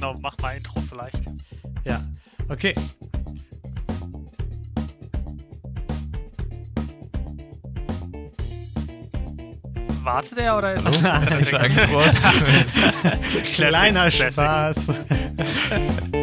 [0.00, 1.20] Genau, mach mal Intro vielleicht.
[1.84, 2.00] Ja,
[2.48, 2.74] okay.
[10.02, 10.88] Wartet er oder ist
[11.42, 11.50] ich
[13.52, 14.10] Kleiner.
[14.10, 14.86] Spaß.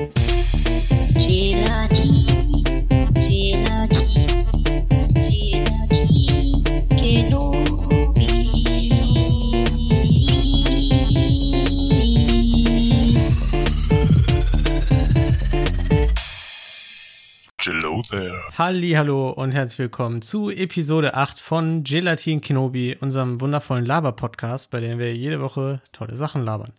[18.58, 24.98] hallo und herzlich willkommen zu Episode 8 von Gelatin Kenobi, unserem wundervollen Laber-Podcast, bei dem
[24.98, 26.74] wir jede Woche tolle Sachen labern.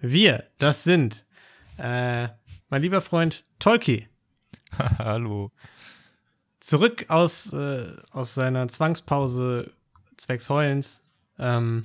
[0.00, 1.24] Wir, das sind
[1.78, 2.26] äh,
[2.68, 4.08] mein lieber Freund Tolki.
[4.98, 5.52] hallo.
[6.58, 9.70] Zurück aus, äh, aus seiner Zwangspause
[10.16, 11.04] zwecks Heulens,
[11.38, 11.84] ähm,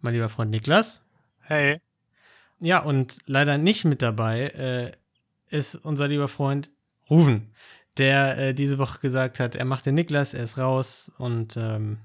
[0.00, 1.04] mein lieber Freund Niklas.
[1.40, 1.82] Hey.
[2.60, 4.92] Ja, und leider nicht mit dabei äh,
[5.54, 6.70] ist unser lieber Freund
[7.10, 7.52] Ruven,
[7.98, 11.98] der äh, diese Woche gesagt hat, er macht den Niklas, er ist raus und ähm,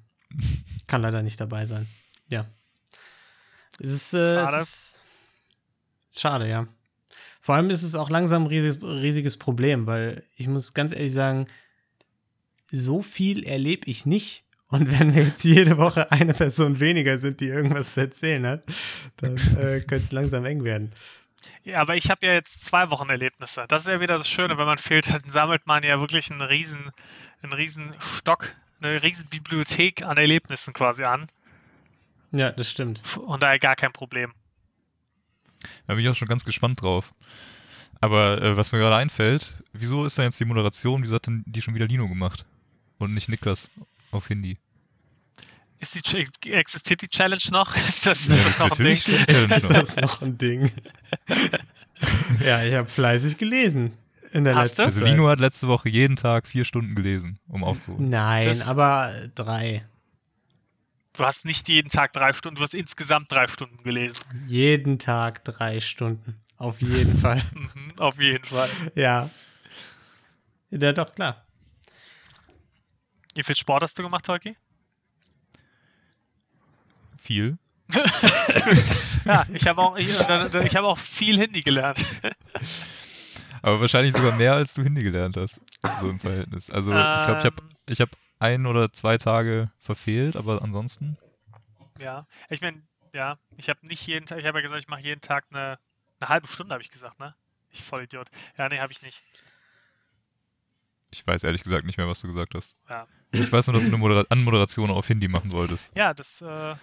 [0.88, 1.88] kann leider nicht dabei sein.
[2.28, 2.46] Ja.
[3.80, 4.58] Es ist, äh, schade.
[4.58, 4.96] Es
[6.12, 6.68] ist schade, ja.
[7.42, 11.14] Vor allem ist es auch langsam ein riesiges, riesiges Problem, weil ich muss ganz ehrlich
[11.14, 11.48] sagen,
[12.72, 14.44] so viel erlebe ich nicht.
[14.68, 18.64] Und wenn wir jetzt jede Woche eine Person weniger sind, die irgendwas zu erzählen hat,
[19.18, 20.92] dann äh, könnte es langsam eng werden.
[21.64, 23.66] Ja, aber ich habe ja jetzt zwei Wochen Erlebnisse.
[23.68, 26.42] Das ist ja wieder das Schöne, wenn man fehlt, dann sammelt man ja wirklich einen
[26.42, 26.92] riesen,
[27.42, 31.28] einen riesen Stock, eine riesen Bibliothek an Erlebnissen quasi an.
[32.32, 33.02] Ja, das stimmt.
[33.18, 34.34] Und daher gar kein Problem.
[35.88, 37.14] Da bin ich auch schon ganz gespannt drauf.
[38.02, 41.44] Aber äh, was mir gerade einfällt, wieso ist da jetzt die Moderation, wieso hat denn
[41.46, 42.46] die schon wieder Lino gemacht?
[42.98, 43.70] Und nicht Niklas
[44.12, 44.58] auf Hindi?
[45.80, 47.76] Ist die, existiert die Challenge noch?
[47.88, 48.98] Ist das, ist das noch ein Ding?
[48.98, 50.72] Ist das noch ein Ding?
[52.44, 53.92] ja, ich habe fleißig gelesen
[54.32, 57.64] in der Hast letzten Also Lino hat letzte Woche jeden Tag vier Stunden gelesen, um
[57.64, 58.10] aufzuholen.
[58.10, 59.86] Nein, das, aber drei.
[61.14, 64.22] Du hast nicht jeden Tag drei Stunden, du hast insgesamt drei Stunden gelesen.
[64.48, 66.40] Jeden Tag drei Stunden.
[66.58, 67.42] Auf jeden Fall.
[67.54, 68.70] Mhm, auf jeden Fall.
[68.96, 69.30] Ja.
[70.72, 71.46] Ja, doch, klar.
[73.34, 74.56] Wie viel Sport hast du gemacht, Tolki?
[77.22, 77.58] Viel.
[79.26, 82.06] ja, ich habe auch, ich, ich hab auch viel Hindi gelernt.
[83.62, 85.60] Aber wahrscheinlich sogar mehr, als du Hindi gelernt hast.
[86.00, 86.70] So im Verhältnis.
[86.70, 87.56] Also ähm, ich glaube, ich habe
[87.88, 88.10] ich hab
[88.40, 91.18] ein oder zwei Tage verfehlt, aber ansonsten.
[92.00, 92.82] Ja, ich meine,
[93.14, 95.78] ja, ich habe nicht jeden Tag, ich habe ja gesagt, ich mache jeden Tag eine,
[96.20, 97.36] eine halbe Stunde, habe ich gesagt, ne?
[97.70, 98.30] Ich voll Idiot.
[98.58, 99.24] Ja, nee, habe ich nicht.
[101.12, 102.78] Ich weiß ehrlich gesagt nicht mehr, was du gesagt hast.
[102.90, 103.08] Ja.
[103.32, 105.92] Ich weiß nur, dass du eine Modera Anmoderation auf Hindi machen wolltest.
[105.96, 106.76] Ja, das, äh,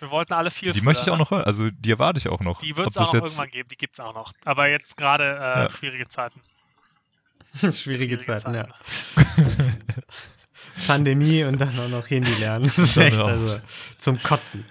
[0.00, 0.72] wir wollten alle viel.
[0.72, 1.44] Die möchte ich auch noch hören.
[1.44, 2.60] Also die erwarte ich auch noch.
[2.60, 3.68] Die wird es auch noch irgendwann geben.
[3.68, 4.32] Die gibt es auch noch.
[4.44, 5.70] Aber jetzt gerade äh, ja.
[5.70, 6.40] schwierige Zeiten.
[7.54, 8.72] schwierige, schwierige, Zeiten, Zeiten.
[9.16, 9.24] ja.
[10.86, 12.64] Pandemie und dann auch noch Hindi lernen.
[12.64, 13.60] Das ist echt also
[13.98, 14.64] zum Kotzen.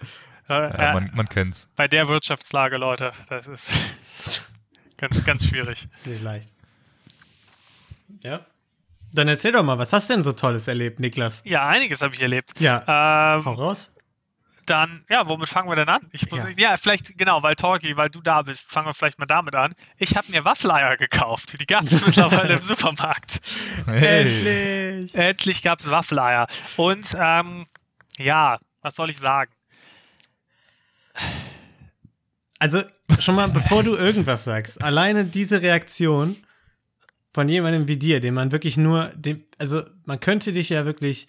[0.48, 1.68] Ja, man, man kennt's.
[1.76, 4.42] Bei der Wirtschaftslage, Leute, das ist
[4.98, 5.88] ganz, ganz schwierig.
[5.92, 6.50] Ist nicht leicht.
[8.22, 8.44] Ja.
[9.14, 11.44] Dann erzähl doch mal, was hast du denn so Tolles erlebt, Niklas?
[11.46, 12.60] Ja, einiges habe ich erlebt.
[12.60, 13.38] Ja.
[13.38, 13.94] Ähm, hau raus
[14.70, 16.02] dann, ja, womit fangen wir denn an?
[16.12, 16.50] Ich muss, ja.
[16.58, 16.78] ja.
[16.78, 19.74] vielleicht, genau, weil Talkie, weil du da bist, fangen wir vielleicht mal damit an.
[19.98, 21.60] Ich habe mir Waffeleier gekauft.
[21.60, 23.42] Die gab es mittlerweile im Supermarkt.
[23.86, 24.22] Hey.
[24.22, 25.16] Endlich!
[25.16, 26.48] Endlich gab es Waffeleier.
[26.78, 27.66] Und, ähm,
[28.18, 29.52] ja, was soll ich sagen?
[32.60, 32.84] Also,
[33.20, 36.38] schon mal, bevor du irgendwas sagst, alleine diese Reaktion
[37.34, 41.28] von jemandem wie dir, den man wirklich nur, dem, also man könnte dich ja wirklich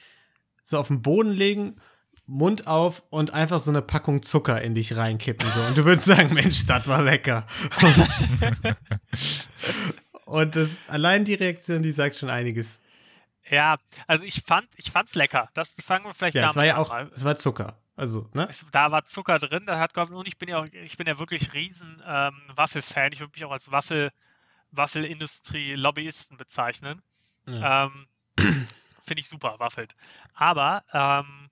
[0.62, 1.77] so auf den Boden legen
[2.31, 5.51] Mund auf und einfach so eine Packung Zucker in dich reinkippen.
[5.51, 5.61] So.
[5.63, 7.45] Und du würdest sagen, Mensch, das war lecker.
[10.27, 12.81] und das, allein die Reaktion, die sagt schon einiges.
[13.49, 15.49] Ja, also ich fand, ich fand's lecker.
[15.55, 17.77] Das fangen wir vielleicht ja, damit es war ja auch, Es war Zucker.
[17.97, 18.47] Also, ne?
[18.49, 21.19] Es, da war Zucker drin, da hat und ich bin ja auch, ich bin ja
[21.19, 23.11] wirklich riesen ähm, Waffelfan.
[23.12, 24.12] Ich würde mich auch als Waffel,
[24.71, 27.03] Waffelindustrie-Lobbyisten bezeichnen.
[27.49, 27.87] Ja.
[27.87, 28.06] Ähm,
[29.00, 29.97] Finde ich super, waffelt.
[30.35, 31.50] Aber ähm,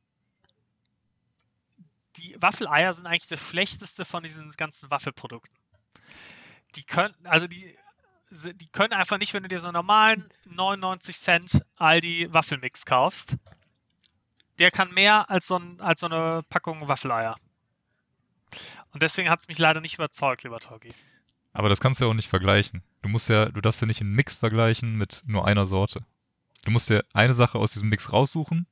[2.19, 5.57] die Waffeleier sind eigentlich das schlechteste von diesen ganzen Waffelprodukten.
[6.77, 7.77] Die können, also die,
[8.31, 13.37] die können einfach nicht, wenn du dir so einen normalen 99 Cent Aldi Waffelmix kaufst,
[14.59, 17.37] der kann mehr als so, ein, als so eine Packung Waffeleier.
[18.93, 20.91] Und deswegen hat es mich leider nicht überzeugt, lieber Torgi.
[21.53, 22.83] Aber das kannst du ja auch nicht vergleichen.
[23.03, 26.05] Du musst ja, du darfst ja nicht einen Mix vergleichen mit nur einer Sorte.
[26.65, 28.67] Du musst dir eine Sache aus diesem Mix raussuchen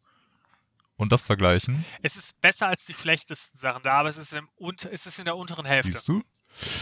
[0.96, 1.84] und das vergleichen.
[2.02, 4.48] Es ist besser als die schlechtesten Sachen da, aber es ist, im
[4.90, 5.92] es ist in der unteren Hälfte.
[5.92, 6.22] Siehst du?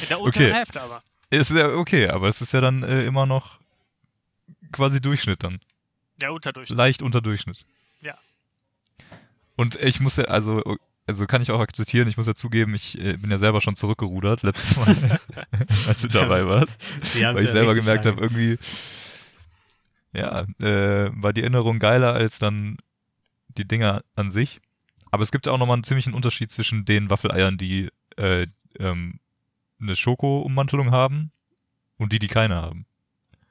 [0.03, 0.55] In der unteren okay.
[0.55, 1.03] Hälfte aber.
[1.31, 3.59] Ist ja okay, aber es ist ja dann äh, immer noch
[4.73, 5.61] quasi Durchschnitt dann.
[6.21, 6.77] Ja, Unterdurchschnitt.
[6.77, 7.67] Leicht unter Durchschnitt.
[8.01, 8.17] Ja.
[9.57, 10.63] Und ich muss ja, also,
[11.07, 13.75] also kann ich auch akzeptieren, ich muss ja zugeben, ich äh, bin ja selber schon
[13.75, 15.21] zurückgerudert letztes Mal,
[15.89, 16.77] als du dabei warst.
[17.15, 18.59] Weil ich ja selber gemerkt habe, irgendwie,
[20.13, 22.79] ja, äh, war die Erinnerung geiler als dann
[23.59, 24.61] die Dinger an sich.
[25.11, 28.47] Aber es gibt ja auch nochmal einen ziemlichen Unterschied zwischen den Waffeleiern, die äh,
[28.79, 29.21] ähm,
[29.81, 31.31] eine Schoko-Ummantelung haben
[31.99, 32.87] und die, die keine haben.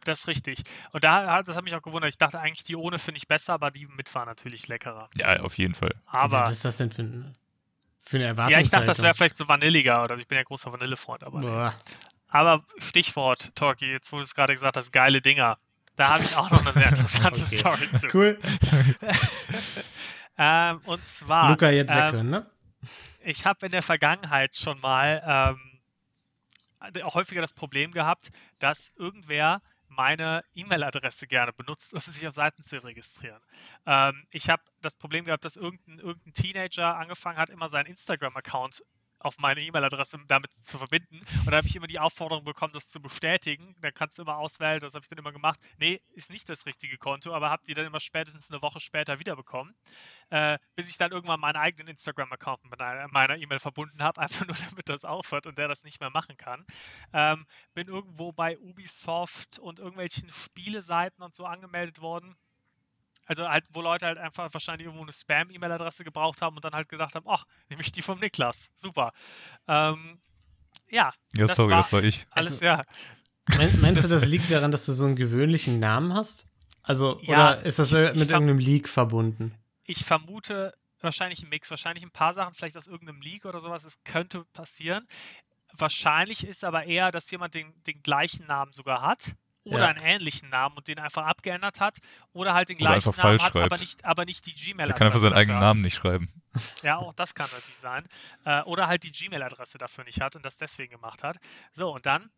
[0.03, 0.63] Das ist richtig.
[0.91, 2.09] Und da, das hat mich auch gewundert.
[2.09, 5.09] Ich dachte eigentlich, die ohne finde ich besser, aber die mit war natürlich leckerer.
[5.15, 5.93] Ja, auf jeden Fall.
[6.05, 7.35] Aber Was ist das denn für, ein,
[8.01, 8.53] für eine Erwartung?
[8.53, 11.23] ja, ich dachte, das wäre vielleicht so vanilliger oder ich bin ja großer Vanillefreund.
[11.23, 11.39] Aber.
[11.39, 11.73] Boah.
[12.27, 15.57] aber Stichwort, Torki, jetzt wo du es gerade gesagt hast, geile Dinger.
[15.95, 17.57] Da habe ich auch noch eine sehr interessante Okay.
[17.57, 18.07] Story zu.
[18.13, 18.39] Cool.
[20.37, 22.49] Ähm, und zwar, Luca jetzt ähm, weghören, ne?
[23.23, 29.61] ich habe in der Vergangenheit schon mal ähm, auch häufiger das Problem gehabt, dass irgendwer
[29.87, 33.41] meine E-Mail-Adresse gerne benutzt, um sich auf Seiten zu registrieren.
[33.85, 38.83] Ähm, ich habe das Problem gehabt, dass irgendein, irgendein Teenager angefangen hat, immer seinen Instagram-Account
[39.23, 41.19] auf meine E-Mail-Adresse damit zu verbinden.
[41.45, 43.75] Und da habe ich immer die Aufforderung bekommen, das zu bestätigen.
[43.81, 45.59] Da kannst du immer auswählen, das habe ich dann immer gemacht.
[45.79, 49.19] Nee, ist nicht das richtige Konto, aber habe die dann immer spätestens eine Woche später
[49.19, 49.75] wiederbekommen.
[50.29, 54.45] Äh, bis ich dann irgendwann meinen eigenen Instagram-Account mit einer- meiner E-Mail verbunden habe, einfach
[54.47, 56.65] nur damit das aufhört und der das nicht mehr machen kann.
[57.13, 62.35] Ähm, bin irgendwo bei Ubisoft und irgendwelchen Spieleseiten und so angemeldet worden.
[63.25, 66.89] Also halt, wo Leute halt einfach wahrscheinlich irgendwo eine Spam-E-Mail-Adresse gebraucht haben und dann halt
[66.89, 68.69] gedacht haben, ach, nehme ich die vom Niklas.
[68.75, 69.13] Super.
[69.67, 70.19] Ähm,
[70.89, 72.25] ja, Ja, Das sorry, war- das war ich.
[72.31, 72.81] alles, Also- ja.
[73.57, 76.47] Mein, meinst du, das- liegt daran, dass du so einen gewöhnlichen Namen hast?
[76.83, 79.53] Also, Ja, oder ist das ich- mit ich irgendeinem Leak verbunden?
[79.85, 83.83] Ich vermute wahrscheinlich ein Mix, wahrscheinlich ein paar Sachen, vielleicht aus irgendeinem Leak oder sowas,
[83.83, 85.05] es könnte passieren.
[85.73, 89.87] Wahrscheinlich ist aber eher, dass jemand den, den gleichen Namen sogar hat oder Ja.
[89.87, 91.97] einen ähnlichen Namen und den einfach abgeändert hat
[92.33, 93.79] oder halt den gleichen Namen falsch hat, aber schreibt.
[93.81, 94.97] nicht, aber nicht die Gmail-Adresse.
[94.97, 95.63] kann einfach seinen eigenen hat.
[95.63, 96.29] Namen nicht schreiben.
[96.83, 98.07] Ja, auch das kann natürlich sein.
[98.45, 101.37] Äh, oder halt die Gmail-Adresse dafür nicht hat und das deswegen gemacht hat.
[101.71, 102.29] So, und dann,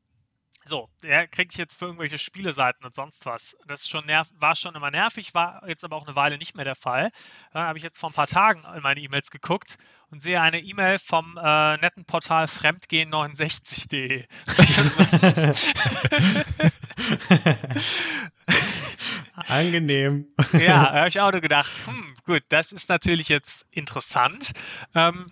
[0.64, 3.58] so, der kriegt ich jetzt für irgendwelche Spieleseiten und sonst was.
[3.68, 6.66] Das schon nerv war schon immer nervig, war jetzt aber auch eine Weile nicht mehr
[6.66, 7.12] der Fall.
[7.54, 9.78] Dann habe ich jetzt vor ein paar Tagen in meine E-Mails geguckt
[10.10, 14.26] und sehe eine E-Mail vom äh, netten Portal fremdgehen69.de.
[19.48, 20.28] Angenehm.
[20.54, 24.52] ja, da habe ich auch nur gedacht, hm, gut, das ist natürlich jetzt interessant.
[24.94, 25.32] Ähm,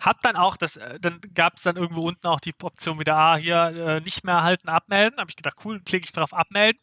[0.00, 3.16] hab dann auch, das, äh, dann gab es dann irgendwo unten auch die Option wieder,
[3.16, 5.18] ah, hier äh, nicht mehr erhalten, abmelden.
[5.18, 6.80] Habe ich gedacht, cool, klicke ich drauf, abmelden.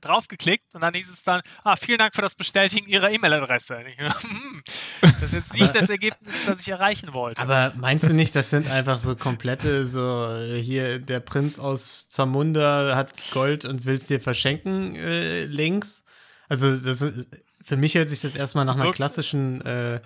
[0.00, 3.78] Drauf geklickt und dann hieß es dann, ah, vielen Dank für das Bestätigen Ihrer E-Mail-Adresse.
[3.96, 7.40] Hm, Das ist jetzt nicht das Ergebnis, das ich erreichen wollte.
[7.42, 12.08] Aber meinst du nicht, das sind einfach so komplette, so äh, hier der Prinz aus
[12.08, 16.04] Zamunda hat Gold und will es dir verschenken, äh, Links?
[16.48, 17.28] Also das, ist-
[17.64, 20.00] für mich hört sich das erstmal nach einer Wirkt- klassischen äh,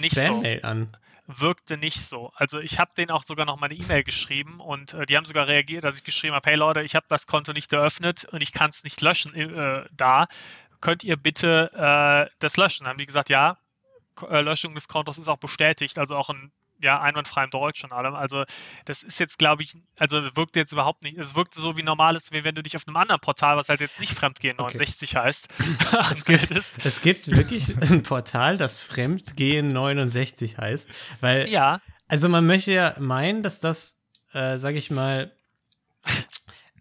[0.00, 0.20] nicht so.
[0.20, 0.96] Spam-Mail an.
[1.26, 2.30] Wirkte nicht so.
[2.34, 5.24] Also ich habe denen auch sogar noch mal eine E-Mail geschrieben und äh, die haben
[5.24, 8.42] sogar reagiert, dass ich geschrieben habe, hey Leute, ich habe das Konto nicht eröffnet und
[8.42, 10.26] ich kann es nicht löschen äh, da.
[10.80, 12.84] Könnt ihr bitte äh, das löschen?
[12.84, 13.58] Dann haben die gesagt, ja,
[14.28, 16.52] äh, Löschung des Kontos ist auch bestätigt, also auch in
[16.82, 18.14] ja, einwandfreiem Deutsch und allem.
[18.14, 18.44] Also
[18.84, 22.32] das ist jetzt, glaube ich, also wirkte jetzt überhaupt nicht, es wirkte so wie normales,
[22.32, 25.48] wie wenn du dich auf einem anderen Portal, was halt jetzt nicht Fremdgehen 69 heißt,
[26.10, 30.88] Es gibt, es gibt wirklich ein Portal, das Fremdgehen 69 heißt,
[31.20, 34.00] weil Ja, Also man möchte ja meinen, dass das,
[34.32, 35.32] äh, sag ich mal,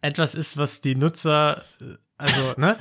[0.02, 2.78] etwas ist, was die Nutzer, äh, also, ne,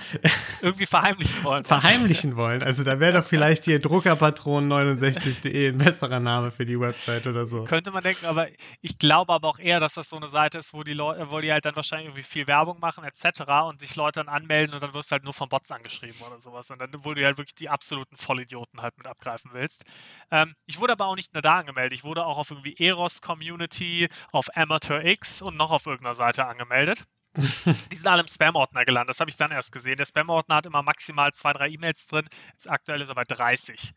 [0.60, 1.64] irgendwie verheimlichen wollen.
[1.64, 2.62] verheimlichen wollen.
[2.62, 7.64] Also da wäre doch vielleicht hier Druckerpatron69.de ein besserer Name für die Website oder so.
[7.64, 8.48] Könnte man denken, aber
[8.80, 11.40] ich glaube aber auch eher, dass das so eine Seite ist, wo die Leute, wo
[11.40, 13.42] die halt dann wahrscheinlich irgendwie viel Werbung machen, etc.
[13.68, 16.38] und sich Leute dann anmelden und dann wirst du halt nur von Bots angeschrieben oder
[16.38, 16.70] sowas.
[16.70, 19.84] Und dann, wo du halt wirklich die absoluten Vollidioten halt mit abgreifen willst.
[20.30, 23.20] Ähm, ich wurde aber auch nicht nur da angemeldet, ich wurde auch auf irgendwie Eros
[23.20, 27.04] Community, auf Amateur X und noch auf irgendeiner Seite angemeldet.
[27.92, 29.10] Die sind alle im Spam-Ordner gelandet.
[29.10, 29.96] Das habe ich dann erst gesehen.
[29.96, 32.26] Der Spam-Ordner hat immer maximal zwei, drei E-Mails drin.
[32.52, 33.92] Jetzt aktuell ist er bei 30.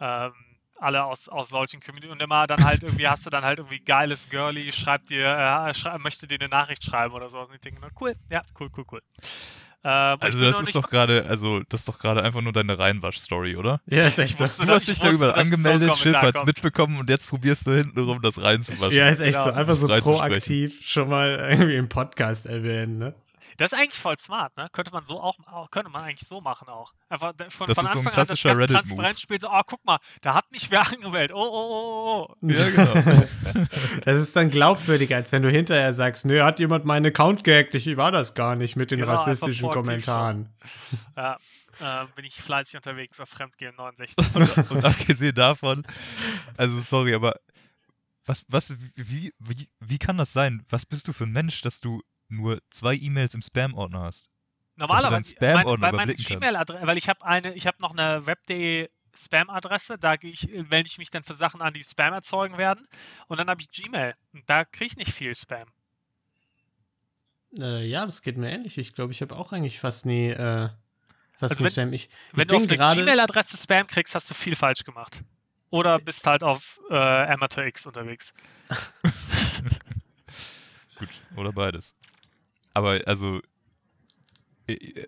[0.00, 0.32] Ähm,
[0.78, 3.78] alle aus, aus solchen Community und immer dann halt irgendwie hast du dann halt irgendwie
[3.78, 5.26] geiles Girlie, schreibt dir,
[5.68, 7.48] äh, schrei möchte dir eine Nachricht schreiben oder sowas.
[7.48, 9.02] Und ich denke mir, cool, ja, cool, cool, cool.
[9.86, 13.56] Ähm, Also das ist doch gerade, also das ist doch gerade einfach nur deine Reinwasch-Story,
[13.56, 13.80] oder?
[13.86, 14.64] Ja, ist Ich echt so.
[14.64, 16.46] Du hast ich dich da wusste, so angemeldet, Kommentar Schild hat's kommt.
[16.46, 18.96] mitbekommen und jetzt probierst du hintenrum das reinzuwaschen.
[18.96, 19.44] Ja, ist echt Genau.
[19.44, 19.50] so.
[19.52, 23.14] Einfach so proaktiv schon mal irgendwie im Podcast erwähnen, ne?
[23.56, 24.68] Das ist eigentlich voll smart, ne?
[24.72, 26.92] Könnte man so auch, auch könnte man eigentlich so machen auch.
[27.08, 29.84] Einfach von, Das von ist so ein Anfang an das transparent spielt, so, ah, guck
[29.84, 31.32] mal, da hat nicht wer angewählt.
[31.32, 32.36] Oh, oh, oh, oh, oh.
[32.48, 33.26] Ja, genau.
[34.04, 37.74] Das ist dann glaubwürdiger, als wenn du hinterher sagst, nö, hat jemand meinen Account gehackt,
[37.74, 40.48] ich war das gar nicht mit den Genau, rassistischen Kommentaren.
[41.16, 41.38] Ja,
[41.80, 44.34] äh, bin ich fleißig unterwegs auf Fremdgehen 69.
[44.34, 45.86] und, und abgesehen davon,
[46.56, 47.36] also sorry, aber
[48.26, 50.64] was, was, wie, wie, wie kann das sein?
[50.68, 54.30] Was bist du für ein Mensch, dass du nur zwei E-Mails im Spam-Ordner hast?
[54.76, 56.14] Normalerweise, mein, Spam-Ordner bei meiner.
[56.14, 60.88] Gmail-Adresse, weil ich habe eine, ich habe noch eine web.de Spam-Adresse, da gehe ich, melde
[60.88, 62.86] ich mich dann für Sachen an, die Spam erzeugen werden.
[63.28, 64.14] Und dann habe ich Gmail.
[64.32, 65.68] Und da kriege ich nicht viel Spam.
[67.58, 68.76] Äh, ja, das geht mir ähnlich.
[68.78, 70.68] Ich glaube, ich habe auch eigentlich fast nie, äh,
[71.38, 71.92] fast Also nie wenn- Spam.
[71.92, 73.00] Ich, Wenn ich du auf gerade.
[73.00, 75.22] Gmail-Adresse Spam kriegst, hast du viel falsch gemacht.
[75.70, 78.32] Oder bist halt auf äh, Amateur X unterwegs.
[80.98, 81.94] Gut, oder beides.
[82.74, 83.40] Aber also,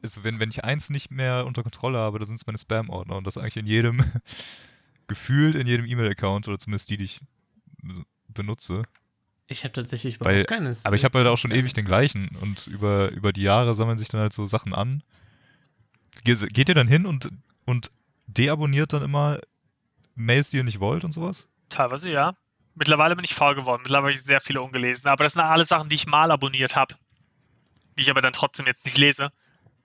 [0.02, 3.16] also wenn, wenn ich eins nicht mehr unter Kontrolle habe, dann sind es meine Spam-Ordner
[3.16, 4.04] und das eigentlich in jedem,
[5.08, 7.20] gefühlt in jedem E-Mail-Account oder zumindest die, die ich
[7.82, 8.82] be- benutze.
[9.48, 10.84] Ich habe tatsächlich Weil- überhaupt keines.
[10.84, 13.98] Aber ich habe halt auch schon ewig den gleichen und über, über die Jahre sammeln
[13.98, 15.02] sich dann halt so Sachen an.
[16.24, 17.30] Ge- Geht ihr dann hin und,
[17.64, 17.90] und
[18.26, 19.38] deabonniert dann immer
[20.16, 21.48] Mails, die ihr nicht wollt und sowas?
[21.68, 22.34] Teilweise ja.
[22.74, 23.82] Mittlerweile bin ich faul geworden.
[23.84, 25.06] Mittlerweile habe ich sehr viele ungelesen.
[25.08, 26.94] Aber das sind alles Sachen, die ich mal abonniert habe.
[27.96, 29.30] Die ich aber dann trotzdem jetzt nicht lese.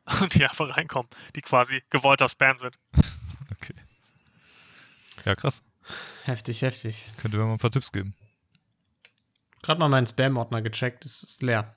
[0.21, 1.09] Und die einfach reinkommen.
[1.35, 2.77] Die quasi gewollter Spam sind.
[3.51, 3.75] Okay.
[5.25, 5.61] Ja, krass.
[6.23, 7.09] Heftig, heftig.
[7.17, 8.15] Könnt ihr mir mal ein paar Tipps geben.
[9.61, 11.75] Gerade mal meinen Spam-Ordner gecheckt, es ist leer.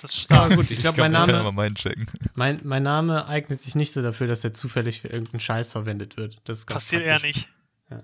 [0.00, 0.56] Das ist Aber stark.
[0.56, 2.06] gut, ich glaube, glaub, mein Name, aber meinen checken.
[2.34, 6.16] mein, mein Name eignet sich nicht so dafür, dass er zufällig für irgendeinen Scheiß verwendet
[6.16, 6.38] wird.
[6.44, 7.48] Das ist ganz Passiert eher nicht.
[7.90, 8.02] Ja.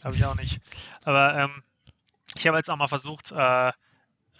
[0.00, 0.60] Glaube ich auch nicht.
[1.02, 1.62] Aber ähm,
[2.36, 3.72] ich habe jetzt auch mal versucht, äh,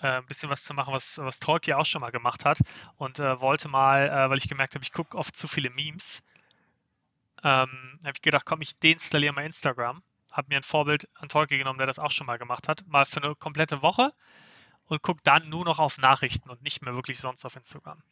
[0.02, 2.58] äh, ein bisschen was zu machen, was, was Talk ja auch schon mal gemacht hat.
[2.96, 6.22] Und äh, wollte mal, äh, weil ich gemerkt habe, ich gucke oft zu viele Memes,
[7.42, 10.02] ähm, habe ich gedacht, komm, ich deinstalliere mal Instagram.
[10.32, 12.86] Habe mir ein Vorbild an Tolki genommen, der das auch schon mal gemacht hat.
[12.88, 14.12] Mal für eine komplette Woche
[14.86, 18.02] und gucke dann nur noch auf Nachrichten und nicht mehr wirklich sonst auf Instagram.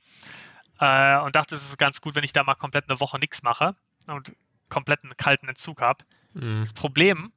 [0.81, 3.43] Äh, und dachte, es ist ganz gut, wenn ich da mal komplett eine Woche nichts
[3.43, 3.77] mache
[4.07, 4.35] und
[4.69, 6.05] komplett einen kalten Entzug habe.
[6.35, 6.61] Mhm.
[6.61, 7.33] Das Problem,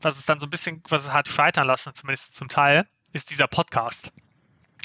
[0.00, 3.30] was es dann so ein bisschen, was es hat scheitern lassen, zumindest zum Teil, ist
[3.30, 4.12] dieser Podcast.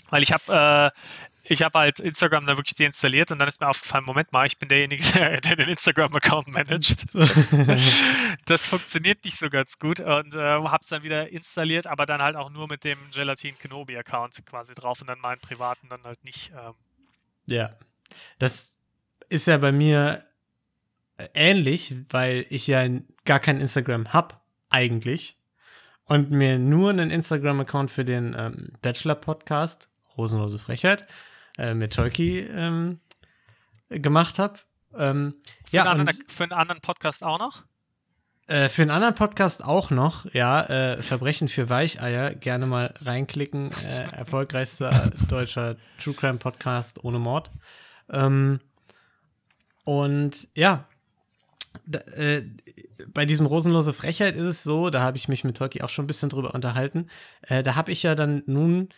[0.10, 1.00] Weil ich habe äh,
[1.48, 4.58] ich habe halt Instagram da wirklich deinstalliert und dann ist mir aufgefallen, Moment mal, ich
[4.58, 7.05] bin derjenige, der, den Instagram-Account managt.
[8.46, 12.22] Das funktioniert nicht so ganz gut und äh, habe es dann wieder installiert, aber dann
[12.22, 16.03] halt auch nur mit dem Gelatin Kenobi Account quasi drauf und dann meinen privaten dann
[16.03, 16.51] halt nicht.
[16.51, 16.74] Ähm,
[17.48, 17.75] Ja.
[18.38, 18.77] Das
[19.29, 20.24] ist ja bei mir
[21.17, 22.88] äh, ähnlich, weil ich ja
[23.24, 25.38] gar kein Instagram hab, eigentlich.
[26.08, 31.08] Und mir nur einen Instagram-Account für den ähm, Bachelor-Podcast, Rosenlose Frechheit,
[31.58, 33.00] äh, mit Tolki ähm,
[33.90, 34.60] gemacht habe.
[34.96, 35.36] Ähm,
[35.66, 37.64] für, ja, einen für einen anderen Podcast auch noch?
[38.48, 43.72] äh, für einen anderen Podcast auch noch, ja, äh, Verbrechen für Weicheier, gerne mal reinklicken.
[43.72, 47.52] Äh, erfolgreichster deutscher True Crime Podcast ohne Mord.
[48.10, 48.60] Ähm,
[49.84, 50.88] und ja,
[51.92, 52.44] äh,
[53.08, 56.06] bei diesem Rosenlose Frechheit ist es so, da habe ich mich mit Tolki auch schon
[56.06, 57.08] ein bisschen drüber unterhalten.
[57.42, 58.89] Äh, da habe ich ja dann nun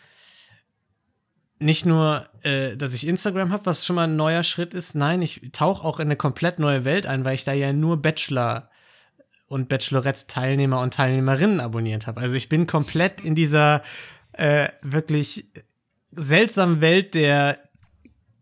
[1.58, 4.94] nicht nur, äh, dass ich Instagram habe, was schon mal ein neuer Schritt ist.
[4.94, 8.00] Nein, ich tauche auch in eine komplett neue Welt ein, weil ich da ja nur
[8.00, 8.70] Bachelor
[9.48, 12.20] und Bachelorette-Teilnehmer und Teilnehmerinnen abonniert habe.
[12.20, 13.82] Also ich bin komplett in dieser
[14.32, 15.46] äh, wirklich
[16.12, 17.58] seltsamen Welt der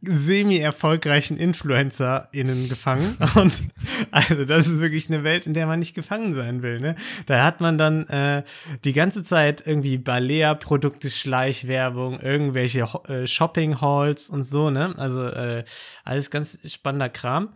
[0.02, 3.16] semi-erfolgreichen InfluencerInnen gefangen.
[3.34, 3.62] Und
[4.10, 6.80] also das ist wirklich eine Welt, in der man nicht gefangen sein will.
[6.80, 6.96] Ne?
[7.26, 8.44] Da hat man dann äh,
[8.84, 14.70] die ganze Zeit irgendwie Balea-Produkte, Schleichwerbung, irgendwelche äh, Shopping-Halls und so.
[14.70, 14.94] Ne?
[14.98, 15.64] Also äh,
[16.04, 17.54] alles ganz spannender Kram.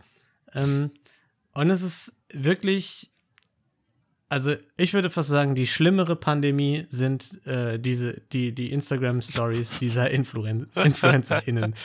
[0.53, 0.91] Ähm,
[1.53, 3.11] und es ist wirklich
[4.31, 10.09] also ich würde fast sagen, die schlimmere Pandemie sind äh, diese, die, die Instagram-Stories dieser
[10.09, 11.75] Influen InfluencerInnen.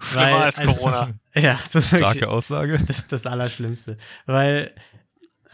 [0.00, 1.14] Schlimmer Weil, als also- Corona.
[1.34, 2.78] Ja, das ist wirklich Starke Aussage.
[2.86, 3.98] das, ist das Allerschlimmste.
[4.24, 4.72] Weil,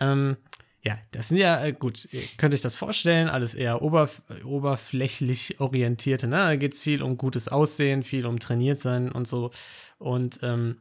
[0.01, 0.37] ähm,
[0.85, 5.61] ja, das sind ja, äh, gut, ihr könnt euch das vorstellen, alles eher oberf oberflächlich
[5.61, 6.37] orientierte, ne?
[6.37, 9.51] Da geht es viel um gutes Aussehen, viel um trainiert sein und so.
[9.99, 10.81] Und ähm,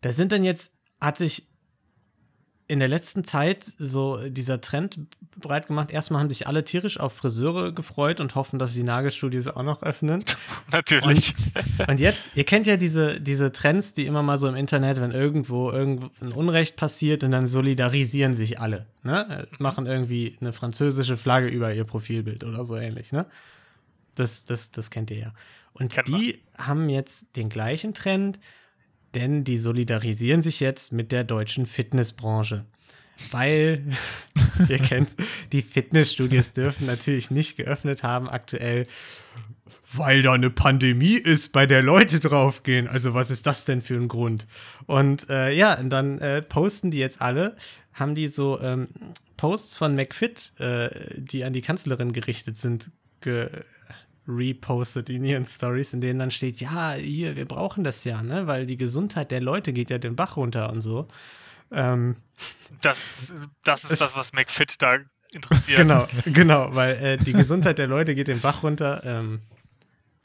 [0.00, 1.46] da sind dann jetzt, hat sich
[2.68, 5.00] in der letzten Zeit so dieser Trend
[5.36, 5.90] breit gemacht.
[5.90, 9.82] Erstmal haben sich alle tierisch auf Friseure gefreut und hoffen, dass die Nagelstudios auch noch
[9.82, 10.22] öffnen.
[10.70, 11.34] Natürlich.
[11.86, 15.12] Und jetzt, ihr kennt ja diese, diese Trends, die immer mal so im Internet, wenn
[15.12, 18.86] irgendwo ein Unrecht passiert und dann solidarisieren sich alle.
[19.02, 19.48] Ne?
[19.58, 23.12] Machen irgendwie eine französische Flagge über ihr Profilbild oder so ähnlich.
[23.12, 23.24] Ne?
[24.14, 25.32] Das, das, das kennt ihr ja.
[25.72, 28.38] Und Kennt die haben jetzt den gleichen Trend,
[29.18, 32.64] denn die solidarisieren sich jetzt mit der deutschen Fitnessbranche.
[33.32, 33.82] Weil,
[34.68, 35.16] ihr kennt,
[35.50, 38.86] die Fitnessstudios dürfen natürlich nicht geöffnet haben aktuell,
[39.92, 42.86] weil da eine Pandemie ist, bei der Leute draufgehen.
[42.86, 44.46] Also was ist das denn für ein Grund?
[44.86, 47.56] Und äh, ja, und dann äh, posten die jetzt alle,
[47.92, 48.86] haben die so ähm,
[49.36, 53.48] Posts von McFit, äh, die an die Kanzlerin gerichtet sind, ge
[54.28, 58.46] repostet in ihren Stories, in denen dann steht, ja, hier, wir brauchen das ja, ne?
[58.46, 61.08] Weil die Gesundheit der Leute geht ja den Bach runter und so.
[61.72, 62.14] Ähm,
[62.82, 63.32] Das,
[63.64, 64.98] das ist das, was McFit da
[65.32, 65.78] interessiert.
[65.78, 69.02] Genau, genau, weil äh, die Gesundheit der Leute geht den Bach runter.
[69.04, 69.40] Ähm,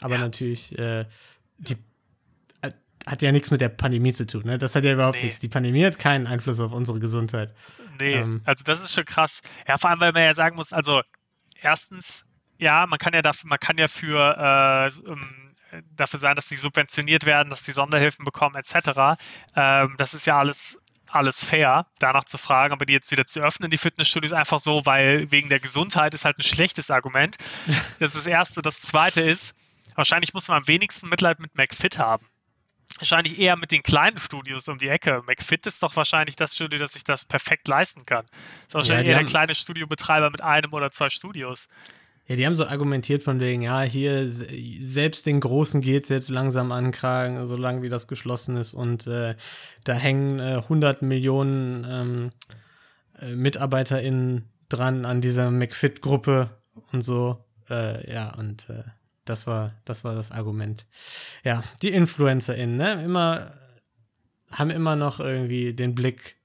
[0.01, 0.21] aber Ja.
[0.21, 1.05] natürlich, äh,
[1.57, 1.77] die
[2.61, 2.71] äh,
[3.05, 4.43] hat ja nichts mit der Pandemie zu tun.
[4.45, 4.57] Ne?
[4.57, 5.25] Das hat ja überhaupt Nee.
[5.25, 5.39] nichts.
[5.39, 7.53] Die Pandemie hat keinen Einfluss auf unsere Gesundheit.
[7.99, 8.41] Nee, Ähm.
[8.45, 9.41] also das ist schon krass.
[9.67, 11.01] Ja, vor allem, weil man ja sagen muss, also
[11.61, 12.25] erstens,
[12.57, 15.53] ja, man kann ja dafür, man kann ja für äh, ähm,
[15.95, 19.19] dafür sein, dass die subventioniert werden, dass die Sonderhilfen bekommen, etc.
[19.55, 20.79] Ähm, das ist ja alles
[21.13, 24.85] alles fair, danach zu fragen, aber die jetzt wieder zu öffnen, die Fitnessstudios einfach so,
[24.85, 27.37] weil wegen der Gesundheit ist halt ein schlechtes Argument.
[27.99, 28.61] Das ist das Erste.
[28.61, 29.55] Das Zweite ist,
[29.95, 32.25] wahrscheinlich muss man am wenigsten Mitleid mit McFit haben.
[32.97, 35.21] Wahrscheinlich eher mit den kleinen Studios um die Ecke.
[35.25, 38.25] McFit ist doch wahrscheinlich das Studio, das sich das perfekt leisten kann.
[38.67, 41.67] Ist wahrscheinlich die eher der kleine Studiobetreiber mit einem oder zwei Studios.
[42.25, 44.47] Ja, die haben so argumentiert von wegen, ja, hier, se-
[44.79, 48.73] selbst den Großen geht es jetzt langsam an den Kragen, solange wie das geschlossen ist.
[48.73, 49.35] Und äh,
[49.83, 52.29] da hängen äh, 100 Millionen ähm,
[53.19, 56.49] äh, MitarbeiterInnen dran an dieser McFit-Gruppe
[56.93, 57.43] und so.
[57.69, 58.83] Äh, ja, und äh,
[59.25, 60.85] das war, das war das Argument.
[61.43, 63.51] Ja, die InfluencerInnen, ne, immer,
[64.51, 66.37] haben immer noch irgendwie den Blick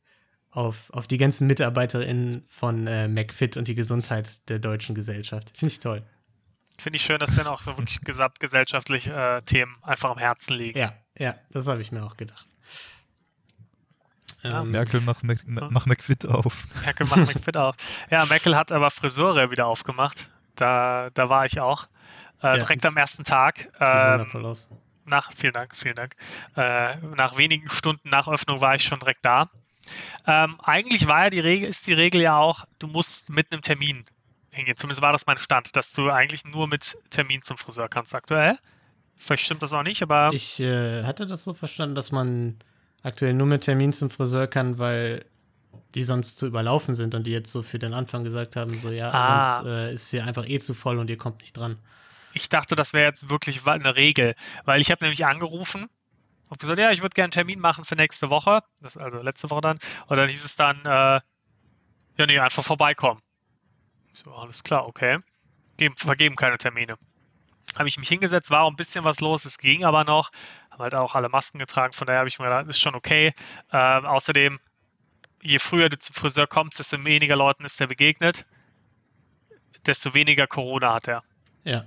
[0.50, 5.52] auf, auf die ganzen MitarbeiterInnen von äh, McFit und die Gesundheit der deutschen Gesellschaft.
[5.56, 6.02] Finde ich toll.
[6.78, 10.78] Finde ich schön, dass denen auch so wirklich gesamtgesellschaftlich äh, Themen einfach am Herzen liegen.
[10.78, 12.46] Ja, ja, das habe ich mir auch gedacht.
[14.42, 16.54] Ja, Ähm, Merkel, mach, Mac, mach McFit auf.
[16.84, 17.74] Merkel macht McFit auf.
[18.10, 20.30] Ja, Merkel hat aber Friseure wieder aufgemacht.
[20.54, 21.86] Da, da war ich auch.
[22.42, 23.58] Äh, Ja, direkt am ersten Tag.
[23.58, 24.68] sieht Ähm, wundervoll aus.
[25.04, 26.14] nach, vielen Dank, vielen Dank.
[26.56, 29.50] Äh, nach wenigen Stunden nach Öffnung war ich schon direkt da.
[30.26, 33.62] Ähm, eigentlich war ja die Regel, ist die Regel ja auch, du musst mit einem
[33.62, 34.04] Termin
[34.50, 34.76] hingehen.
[34.76, 38.58] Zumindest war das mein Stand, dass du eigentlich nur mit Termin zum Friseur kannst aktuell.
[39.16, 42.58] Vielleicht stimmt das auch nicht, aber Ich äh, hatte das so verstanden, dass man
[43.02, 45.24] aktuell nur mit Termin zum Friseur kann, weil
[45.94, 48.90] die sonst zu überlaufen sind und die jetzt so für den Anfang gesagt haben, so
[48.90, 49.56] ja, Ah.
[49.62, 51.78] sonst äh, ist hier einfach eh zu voll und ihr kommt nicht dran.
[52.34, 55.88] ich dachte, das wäre jetzt wirklich eine Regel, weil ich habe nämlich angerufen
[56.48, 59.50] und gesagt, ja, ich würde gerne einen Termin machen für nächste Woche, das also letzte
[59.50, 61.20] Woche dann, und dann hieß es dann, äh,
[62.18, 63.20] ja, nee, einfach vorbeikommen.
[64.12, 65.18] So, alles klar, okay.
[65.76, 66.96] Geben, vergeben keine Termine.
[67.76, 70.30] Habe ich mich hingesetzt, war auch ein bisschen was los, es ging aber noch,
[70.70, 73.32] haben halt auch alle Masken getragen, von daher habe ich mir gedacht, ist schon okay.
[73.72, 74.58] Ähm, außerdem,
[75.42, 78.46] je früher du zum Friseur kommst, desto weniger Leuten ist der begegnet,
[79.86, 81.22] desto weniger Corona hat er.
[81.64, 81.84] Ja.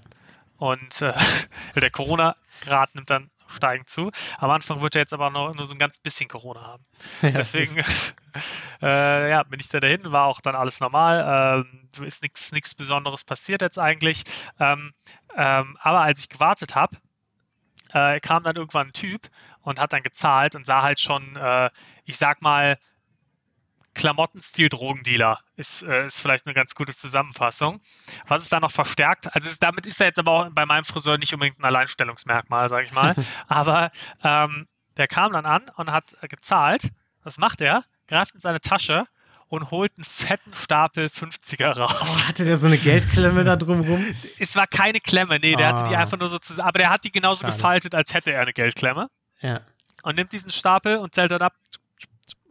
[0.58, 1.12] Und äh,
[1.76, 4.12] der Corona-Grad nimmt dann steigend zu.
[4.38, 6.86] Am Anfang wird er jetzt aber noch nur so ein ganz bisschen Corona haben.
[7.22, 7.78] Ja, Deswegen
[8.82, 11.66] äh, ja, bin ich da dahin, war auch dann alles normal.
[12.00, 14.24] Ähm, ist nichts Besonderes passiert jetzt eigentlich.
[14.60, 14.94] Ähm,
[15.36, 16.98] ähm, aber als ich gewartet habe,
[17.94, 19.30] äh, kam dann irgendwann ein Typ
[19.62, 21.70] und hat dann gezahlt und sah halt schon, äh,
[22.06, 22.78] ich sag mal,
[23.94, 27.82] Klamottenstil-Drogendealer ist, äh, ist vielleicht eine ganz gute Zusammenfassung.
[28.28, 29.34] Was ist da noch verstärkt?
[29.36, 32.70] Also ist, damit ist er jetzt aber auch bei meinem Friseur nicht unbedingt ein Alleinstellungsmerkmal,
[32.70, 33.16] sage ich mal.
[33.48, 33.92] aber
[34.24, 36.90] ähm, der kam dann an und hat gezahlt.
[37.24, 37.84] Was macht er?
[38.08, 39.06] Greift in seine Tasche
[39.48, 41.96] und holt einen fetten Stapel 50er raus.
[42.24, 44.04] Oh, hatte der so eine Geldklemme da drumrum?
[44.40, 46.00] Es war keine Klemme, nee, der hatte die Ah.
[46.00, 47.54] einfach nur so zusammen, aber der hat die genauso Schade.
[47.54, 49.10] gefaltet, als hätte er eine Geldklemme
[49.42, 49.60] Ja.
[50.04, 51.54] und nimmt diesen Stapel und zählt dann ab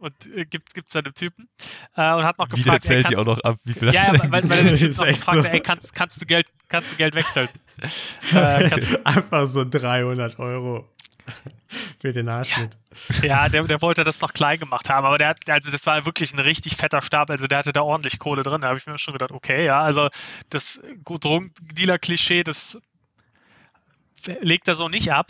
[0.01, 1.47] und äh, gibt es dem Typen
[1.95, 3.73] äh, und hat noch Wie der gefragt, ey, zählt die auch kannst- noch ab, wie
[3.73, 5.43] viel ja, ja, weil, weil der Das Typ ist noch gefragt so.
[5.45, 7.47] hat, ey, kannst, kannst, du Geld, kannst du Geld wechseln?
[8.33, 10.89] äh, kannst, Einfach so 300 Euro
[12.01, 12.71] für den Haarschnitt.
[13.23, 16.03] ja, der, der wollte das noch klein gemacht haben, aber der hat, also das war
[16.05, 18.85] wirklich ein richtig fetter Stapel, also der hatte da ordentlich Kohle drin, da habe ich
[18.87, 20.09] mir schon gedacht, okay, ja, also
[20.49, 22.79] das Drogendealer-Klischee, das
[24.41, 25.27] legt er so nicht ab.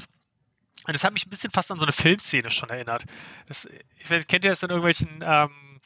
[0.88, 3.06] Und das hat mich ein bisschen fast an so eine Filmszene schon erinnert.
[3.48, 3.68] Das,
[3.98, 5.80] ich weiß, kennt ihr das in irgendwelchen ähm,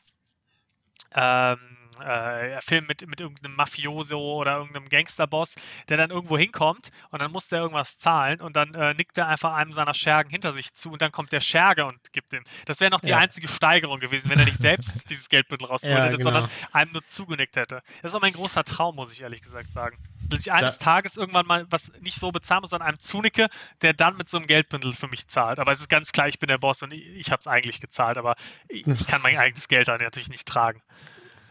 [1.14, 1.60] ähm,
[2.04, 5.56] äh, Filmen mit, mit irgendeinem Mafioso oder irgendeinem Gangsterboss,
[5.88, 9.28] der dann irgendwo hinkommt und dann muss der irgendwas zahlen und dann äh, nickt er
[9.28, 12.44] einfach einem seiner Schergen hinter sich zu und dann kommt der Scherge und gibt ihm.
[12.66, 13.18] Das wäre noch die Ja.
[13.20, 16.24] einzige Steigerung gewesen, wenn er nicht selbst dieses Geldbündel rausgeholt Ja, hätte, genau.
[16.32, 17.82] sondern einem nur zugenickt hätte.
[18.02, 19.98] Das ist auch mein großer Traum, muss ich ehrlich gesagt sagen.
[20.28, 23.48] Bis ich eines Tages irgendwann mal was nicht so bezahlen muss, sondern einem zunicke,
[23.82, 25.60] der dann mit so einem Geldbündel für mich zahlt.
[25.60, 27.80] Aber es ist ganz klar, ich bin der Boss und ich, ich habe es eigentlich
[27.80, 28.36] gezahlt, aber
[28.68, 30.82] ich, ich kann mein eigenes Geld dann natürlich nicht tragen.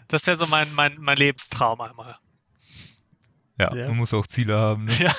[0.09, 2.17] Das wäre so mein, mein, mein Lebenstraum einmal.
[3.59, 3.89] Ja, Ja.
[3.89, 4.85] man muss auch Ziele haben.
[4.85, 4.93] Ne?
[4.99, 5.13] Ja.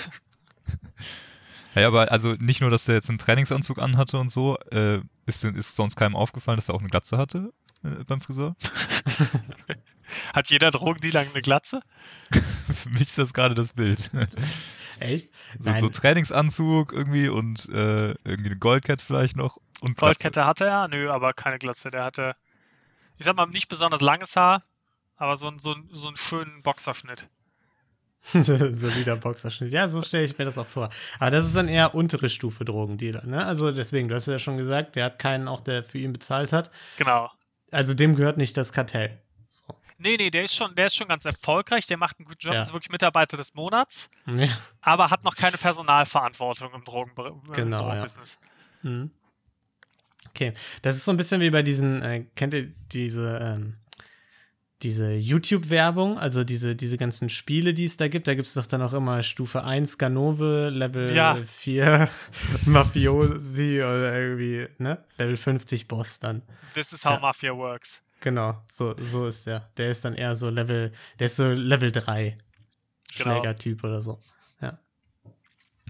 [1.75, 5.43] Ja, aber also nicht nur, dass der jetzt einen Trainingsanzug anhatte und so, äh, ist,
[5.43, 7.51] ist sonst keinem aufgefallen, dass er auch eine Glatze hatte
[7.83, 8.55] äh, beim Friseur?
[10.35, 11.81] Hat jeder Drogendealer eine Glatze?
[12.73, 14.09] Für mich ist das gerade das Bild.
[14.99, 15.27] Echt?
[15.59, 15.81] So, Nein.
[15.81, 19.97] so Trainingsanzug irgendwie und äh, irgendwie eine Goldkette vielleicht noch und.
[19.97, 20.87] Goldkette hatte er?
[20.87, 21.91] Nö, aber keine Glatze.
[21.91, 22.35] Der hatte,
[23.17, 24.63] ich sag mal, nicht besonders langes Haar,
[25.17, 27.27] aber so, ein- so, ein- so einen schönen Boxerschnitt.
[28.33, 29.71] Solider Boxerschnitt.
[29.71, 30.89] Ja, so stelle ich mir das auch vor.
[31.19, 33.45] Aber das ist dann eher untere Stufe Drogendealer, ne?
[33.45, 36.51] Also deswegen, du hast ja schon gesagt, der hat keinen auch, der für ihn bezahlt
[36.51, 36.71] hat.
[36.97, 37.29] Genau.
[37.71, 39.21] Also dem gehört nicht das Kartell.
[39.49, 39.65] So.
[39.97, 42.53] Nee, nee, der ist schon, der ist schon ganz erfolgreich, der macht einen guten Job,
[42.53, 42.59] Ja.
[42.61, 44.49] ist wirklich Mitarbeiter des Monats, Ja.
[44.81, 47.11] aber hat noch keine Personalverantwortung im, Drogen,
[47.47, 47.83] im Genau, ja.
[47.85, 48.37] Drogenbusiness.
[48.83, 49.11] Mhm.
[50.29, 53.77] Okay, das ist so ein bisschen wie bei diesen, äh, kennt ihr diese, ähm,
[54.81, 58.65] diese YouTube-Werbung, also diese, diese ganzen Spiele, die es da gibt, da gibt es doch
[58.65, 61.35] dann auch immer Stufe 1 Ganove, Level Ja.
[61.35, 62.09] 4
[62.65, 65.03] Mafiosi oder irgendwie, ne?
[65.17, 66.43] Level 50 Boss dann.
[66.73, 67.19] This is how Ja.
[67.19, 68.01] Mafia works.
[68.21, 69.69] Genau, so, so ist der.
[69.77, 72.37] Der ist dann eher so Level, der ist so Level 3
[73.17, 73.31] Genau.
[73.35, 74.19] Schlägertyp oder so.
[74.61, 74.79] Ja.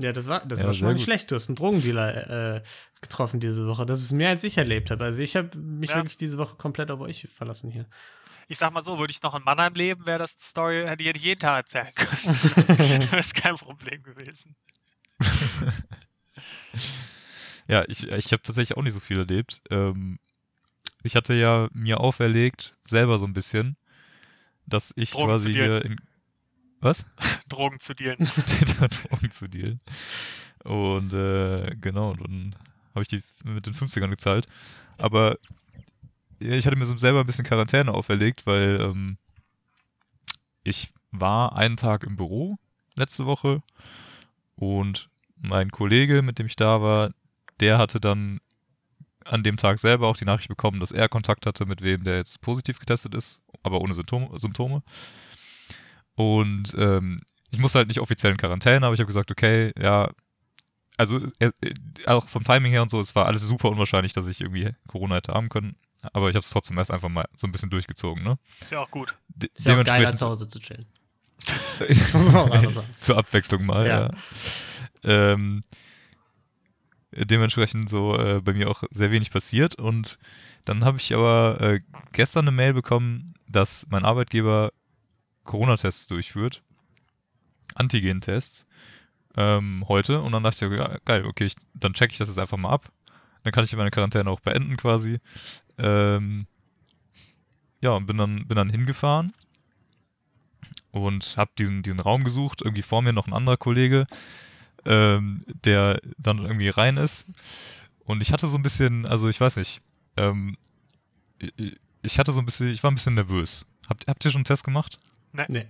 [0.00, 1.12] Ja, das war, das Ja, war schon mal nicht gut.
[1.12, 1.30] schlecht.
[1.32, 2.62] Du hast einen Drogendealer äh,
[3.00, 3.84] getroffen diese Woche.
[3.84, 5.02] Das ist mehr als ich erlebt habe.
[5.02, 5.96] Also ich habe mich Ja.
[5.96, 7.84] wirklich diese Woche komplett auf euch verlassen hier.
[8.46, 11.16] Ich sag mal so, würde ich noch in Mannheim leben, wäre das Story, hätte ich
[11.20, 12.10] jeden Tag erzählen können.
[13.10, 14.54] das wäre kein Problem gewesen.
[17.66, 19.60] Ja, ich, ich habe tatsächlich auch nicht so viel erlebt.
[19.70, 20.18] Ähm,
[21.02, 23.76] ich hatte ja mir auferlegt, selber so ein bisschen,
[24.66, 26.00] dass ich Drogen quasi hier in.
[26.80, 27.04] Was?
[27.48, 28.18] Drogen zu dealen.
[29.08, 29.80] Drogen zu dealen.
[30.64, 32.54] Und äh, genau, dann
[32.94, 34.46] habe ich die mit den 50ern gezahlt.
[34.98, 35.38] Aber
[36.38, 39.18] ich hatte mir so selber ein bisschen Quarantäne auferlegt, weil ähm,
[40.62, 42.58] ich war einen Tag im Büro
[42.96, 43.62] letzte Woche
[44.56, 47.12] und mein Kollege, mit dem ich da war,
[47.60, 48.40] der hatte dann
[49.28, 52.16] an dem Tag selber auch die Nachricht bekommen, dass er Kontakt hatte mit wem, der
[52.16, 54.38] jetzt positiv getestet ist, aber ohne Symptome.
[54.38, 54.82] Symptome.
[56.14, 57.18] Und ähm,
[57.50, 60.10] ich musste halt nicht offiziell in Quarantäne, aber ich habe gesagt, okay, ja,
[60.96, 61.74] also äh, äh,
[62.06, 65.16] auch vom Timing her und so, es war alles super unwahrscheinlich, dass ich irgendwie Corona
[65.16, 65.76] hätte haben können.
[66.12, 68.38] Aber ich habe es trotzdem erst einfach mal so ein bisschen durchgezogen, ne?
[68.60, 69.16] Ist ja auch gut.
[69.28, 70.86] De Ist ja auch geiler dementsprechend- zu Hause zu chillen.
[71.88, 72.86] Das muss man auch einfach sagen.
[72.94, 74.00] Zur Abwechslung mal, Ja.
[74.00, 75.32] ja.
[75.32, 75.62] Ähm,
[77.12, 79.74] dementsprechend so äh, bei mir auch sehr wenig passiert.
[79.76, 80.18] Und
[80.64, 81.80] dann habe ich aber äh,
[82.12, 84.72] gestern eine Mail bekommen, dass mein Arbeitgeber
[85.44, 86.62] Corona-Tests durchführt.
[87.74, 88.66] Antigen-Tests.
[89.36, 90.20] Ähm, heute.
[90.20, 92.70] Und dann dachte ich, ja, geil, okay, ich, dann checke ich das jetzt einfach mal
[92.70, 92.90] ab.
[93.44, 95.20] Dann kann ich meine Quarantäne auch beenden quasi.
[95.78, 96.46] Ähm,
[97.80, 99.32] ja, und bin dann, bin dann hingefahren
[100.90, 102.62] und habe diesen, diesen Raum gesucht.
[102.62, 104.06] Irgendwie vor mir noch ein anderer Kollege,
[104.84, 107.26] ähm, der dann irgendwie rein ist.
[108.04, 109.80] Und ich hatte so ein bisschen, also ich weiß nicht,
[110.16, 110.56] ähm,
[112.02, 113.66] ich- hatte so ein bisschen, ich war ein bisschen nervös.
[113.88, 114.96] Habt, habt ihr schon einen Test gemacht?
[115.48, 115.66] Nee.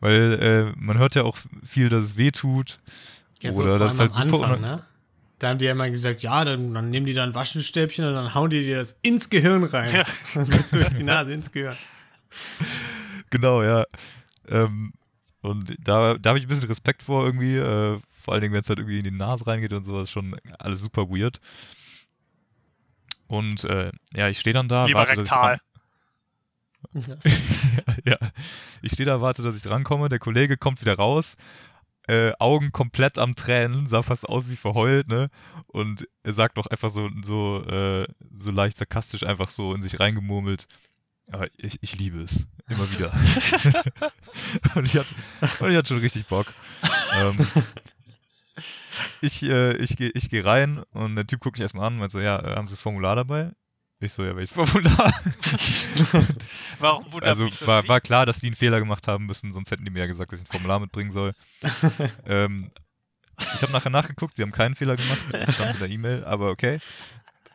[0.00, 2.78] Weil äh, man hört ja auch viel, dass es weh tut.
[3.42, 4.82] Ja, so Oder vor das ist halt am super Anfang, ne?
[5.38, 8.14] Da haben die ja immer gesagt, ja, dann, dann nehmen die da ein Waschenstäbchen und
[8.14, 9.92] dann hauen die dir das ins Gehirn rein.
[9.94, 10.04] Ja.
[10.72, 11.76] Durch die Nase ins Gehirn.
[13.30, 13.84] Genau, ja.
[14.48, 14.92] Ähm,
[15.48, 17.56] und da, da habe ich ein bisschen Respekt vor irgendwie.
[17.56, 20.36] Äh, vor allen Dingen, wenn es halt irgendwie in die Nase reingeht und sowas, schon
[20.58, 21.40] alles super weird.
[23.26, 25.58] Und äh, ja, ich stehe dann da, Lieber warte, dass ich rektal.
[26.92, 27.18] dran,
[28.04, 28.18] ja,
[28.82, 30.08] ich stehe da, warte, dass ich drankomme.
[30.08, 31.36] Der Kollege kommt wieder raus,
[32.06, 35.30] äh, Augen komplett am Tränen, sah fast aus wie verheult, ne?
[35.66, 39.98] Und er sagt doch einfach so, so, äh, so leicht sarkastisch einfach so in sich
[40.00, 40.66] reingemurmelt.
[41.30, 42.46] Aber ich, ich liebe es.
[42.68, 43.12] Immer wieder.
[44.74, 45.14] und, ich hatte,
[45.60, 46.52] und ich hatte schon richtig Bock.
[47.20, 47.36] ähm,
[49.20, 52.00] ich äh, ich gehe ich geh rein und der Typ guckt mich erstmal an und
[52.00, 53.52] meint so, ja, äh, haben Sie das Formular dabei?
[54.00, 55.12] Ich so, ja, welches Formular?
[56.78, 59.84] Warum wundert also war, war klar, dass die einen Fehler gemacht haben müssen, sonst hätten
[59.84, 61.32] die mir ja gesagt, dass ich ein Formular mitbringen soll.
[62.26, 62.70] ähm,
[63.38, 66.50] ich habe nachher nachgeguckt, sie haben keinen Fehler gemacht, das stand in der E-Mail, aber
[66.50, 66.78] okay.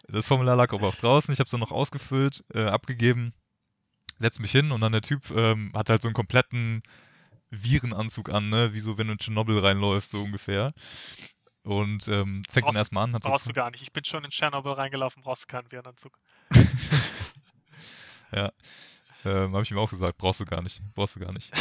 [0.10, 3.34] Das Formular lag aber auch draußen, ich habe es dann noch ausgefüllt, äh, abgegeben,
[4.18, 6.84] setz mich hin und dann der Typ ähm, hat halt so einen kompletten
[7.50, 8.74] Virenanzug an, ne?
[8.74, 10.74] wie so wenn du in Tschernobyl reinläufst, so ungefähr.
[11.64, 13.82] Und ähm, fängt Brauchst- dann erstmal an, hat so Brauchst du gar nicht.
[13.82, 16.18] Ich bin schon in Tschernobyl reingelaufen, brauchst du keinen Virenanzug.
[19.26, 21.52] Ähm, habe ich ihm auch gesagt, brauchst du gar nicht, brauchst du gar nicht.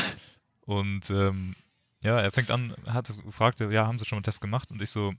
[0.63, 1.55] Und ähm,
[2.01, 4.71] ja, er fängt an, hat gefragt, ja, haben sie schon einen Test gemacht?
[4.71, 5.15] Und ich so,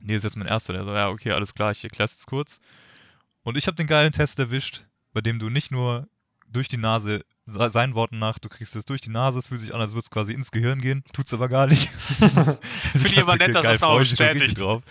[0.00, 0.72] nee, ist jetzt mein erster.
[0.72, 2.60] Der so, ja, okay, alles klar, ich erkläre es kurz.
[3.42, 6.08] Und ich habe den geilen Test erwischt, bei dem du nicht nur
[6.48, 9.74] durch die Nase, seinen Worten nach, du kriegst es durch die Nase, es fühlt sich
[9.74, 11.88] an, als würde es quasi ins Gehirn gehen, tut's aber gar nicht.
[12.10, 14.60] Finde ich aber nett, dass das auch bestätigt.
[14.60, 14.82] drauf.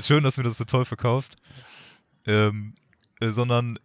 [0.00, 1.36] Schön, dass du mir das so toll verkaufst.
[2.26, 2.74] Ähm,
[3.20, 3.78] äh, sondern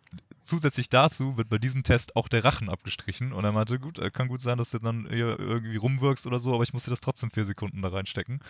[0.44, 4.12] zusätzlich dazu wird bei diesem Test auch der Rachen abgestrichen und er meinte, gut, äh,
[4.12, 6.90] kann gut sein, dass du dann hier irgendwie rumwirkst oder so, aber ich muss dir
[6.90, 8.42] das trotzdem vier Sekunden da reinstecken.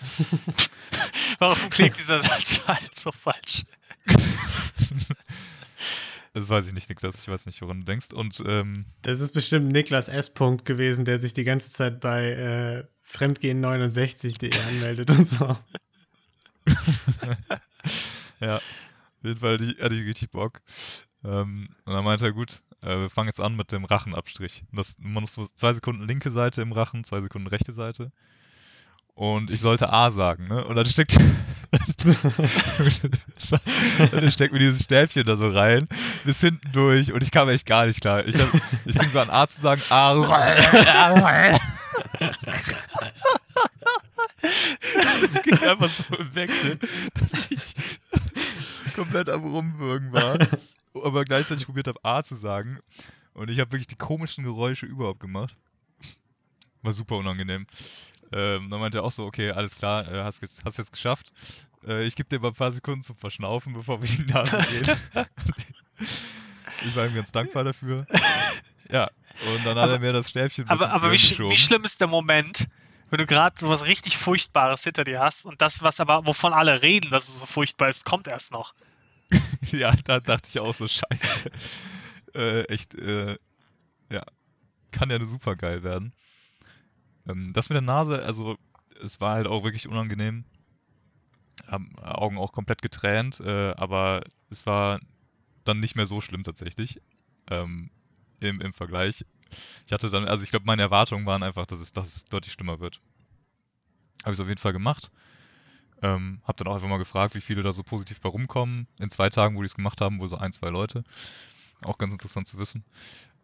[1.39, 3.65] Warum klingt dieser Satz halt so falsch?
[6.33, 8.13] Das weiß ich nicht, Niklas, ich weiß nicht, woran du denkst.
[8.13, 10.33] Und ähm, Das ist bestimmt Niklas S.
[10.33, 15.57] Punkt gewesen, der sich die ganze Zeit bei äh, Fremdgehen69.de anmeldet und so.
[18.39, 18.63] ja, auf
[19.23, 20.61] jeden Fall hatte ich, hatte ich richtig Bock.
[21.23, 24.63] Ähm, und dann meinte er, gut, äh, wir fangen jetzt an mit dem Rachenabstrich.
[24.71, 28.11] Das, man muss so zwei Sekunden linke Seite im Rachen, zwei Sekunden rechte Seite.
[29.13, 30.65] Und ich sollte A sagen, ne?
[30.65, 31.15] Und dann steckt,
[34.11, 35.87] dann steckt mir dieses Stäbchen da so rein,
[36.23, 38.25] bis hinten durch und ich kam echt gar nicht klar.
[38.25, 38.49] Ich, hab,
[38.85, 40.15] ich fing so an A zu sagen, A.
[44.41, 46.79] Das ging einfach so im Wechsel,
[47.13, 47.75] dass ich
[48.95, 50.37] komplett am Rumwürgen war,
[50.93, 52.79] aber gleichzeitig probiert habe, A zu sagen.
[53.33, 55.55] Und ich habe wirklich die komischsten Geräusche überhaupt gemacht.
[56.81, 57.67] War super unangenehm.
[58.31, 61.33] Ähm, dann meinte er auch so, okay, alles klar, äh, hast, hast jetzt geschafft.
[61.85, 64.57] Äh, ich gebe dir mal ein paar Sekunden zum Verschnaufen, bevor wir in die Nase
[64.57, 64.97] gehen.
[66.85, 68.05] ich war ihm ganz dankbar dafür.
[68.89, 69.05] Ja,
[69.55, 72.01] und dann hat Aber- er mir das Stäbchen Aber, aber wie, sch- wie schlimm ist
[72.01, 72.67] der Moment,
[73.09, 76.51] wenn du gerade so was richtig Furchtbares hinter dir hast und das, was aber, wovon
[76.51, 78.73] alle reden, dass es so furchtbar ist, kommt erst noch.
[79.71, 81.51] Ja, da dachte ich auch so, scheiße.
[82.35, 83.37] äh, echt, äh,
[84.11, 84.23] ja,
[84.91, 86.11] kann ja super geil werden.
[87.27, 88.57] Ähm, das mit der Nase, also,
[89.03, 90.45] es war halt auch wirklich unangenehm.
[91.67, 94.99] Haben Augen auch komplett getränt, äh, aber es war
[95.63, 97.01] dann nicht mehr so schlimm tatsächlich.
[97.49, 97.91] Ähm,
[98.39, 99.25] im, Im Vergleich.
[99.85, 102.53] Ich hatte dann, also ich glaube, meine Erwartungen waren einfach, dass es, dass es deutlich
[102.53, 102.99] schlimmer wird.
[104.23, 105.11] Habe ich es auf jeden Fall gemacht.
[106.01, 108.87] Ähm, hab dann auch einfach mal gefragt, wie viele da so positiv bei rumkommen.
[108.99, 111.03] In zwei Tagen, wo die es gemacht haben, wohl so ein, zwei Leute.
[111.83, 112.83] Auch ganz interessant zu wissen.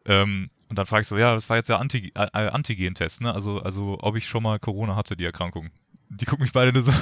[0.07, 3.21] Ähm, und dann frage ich so, ja, das war jetzt der Anti äh, äh, Antigen-Test,
[3.21, 3.33] ne?
[3.33, 5.69] Also, also ob ich schon mal Corona hatte, die Erkrankung.
[6.09, 6.93] Die gucken mich beide nur so,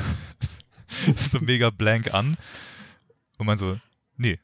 [1.17, 2.37] so mega blank an.
[3.37, 3.79] Und meinen so,
[4.17, 4.39] nee,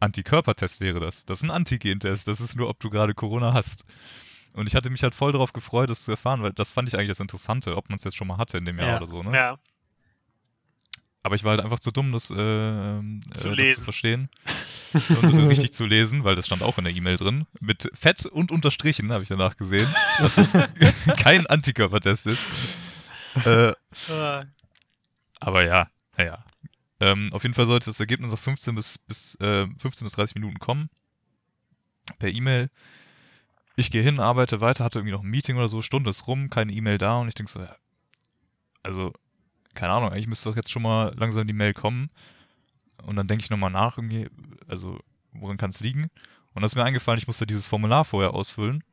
[0.00, 1.24] Antikörpertest wäre das.
[1.24, 2.28] Das ist ein Antigen-Test.
[2.28, 3.84] Das ist nur, ob du gerade Corona hast.
[4.52, 6.94] Und ich hatte mich halt voll darauf gefreut, das zu erfahren, weil das fand ich
[6.96, 8.96] eigentlich das Interessante, ob man es jetzt schon mal hatte in dem Jahr Ja.
[8.98, 9.36] oder so, ne?
[9.36, 9.58] Ja.
[11.24, 14.28] Aber ich war halt einfach zu dumm, das, äh, ähm, Zu äh, das zu verstehen
[15.48, 17.46] richtig zu lesen, weil das stand auch in der E-Mail drin.
[17.60, 20.52] Mit Fett und Unterstrichen habe ich danach gesehen, dass es
[21.16, 22.42] kein Antikörpertest ist.
[23.44, 23.72] Äh,
[25.40, 26.44] aber ja, naja.
[27.00, 30.36] Ähm, auf jeden Fall sollte das Ergebnis auf 15 bis, bis, äh, 15 bis 30
[30.36, 30.88] Minuten kommen.
[32.18, 32.70] Per E-Mail.
[33.76, 36.48] Ich gehe hin, arbeite weiter, hatte irgendwie noch ein Meeting oder so, Stunde ist rum,
[36.48, 37.74] keine E-Mail da und ich denke so, ja,
[38.84, 39.12] also,
[39.74, 42.10] keine Ahnung, eigentlich müsste doch jetzt schon mal langsam die Mail kommen.
[43.06, 44.28] Und dann denke ich nochmal nach, irgendwie,
[44.66, 44.98] also,
[45.32, 46.10] woran kann es liegen?
[46.54, 48.84] Und da ist mir eingefallen, ich musste dieses Formular vorher ausfüllen.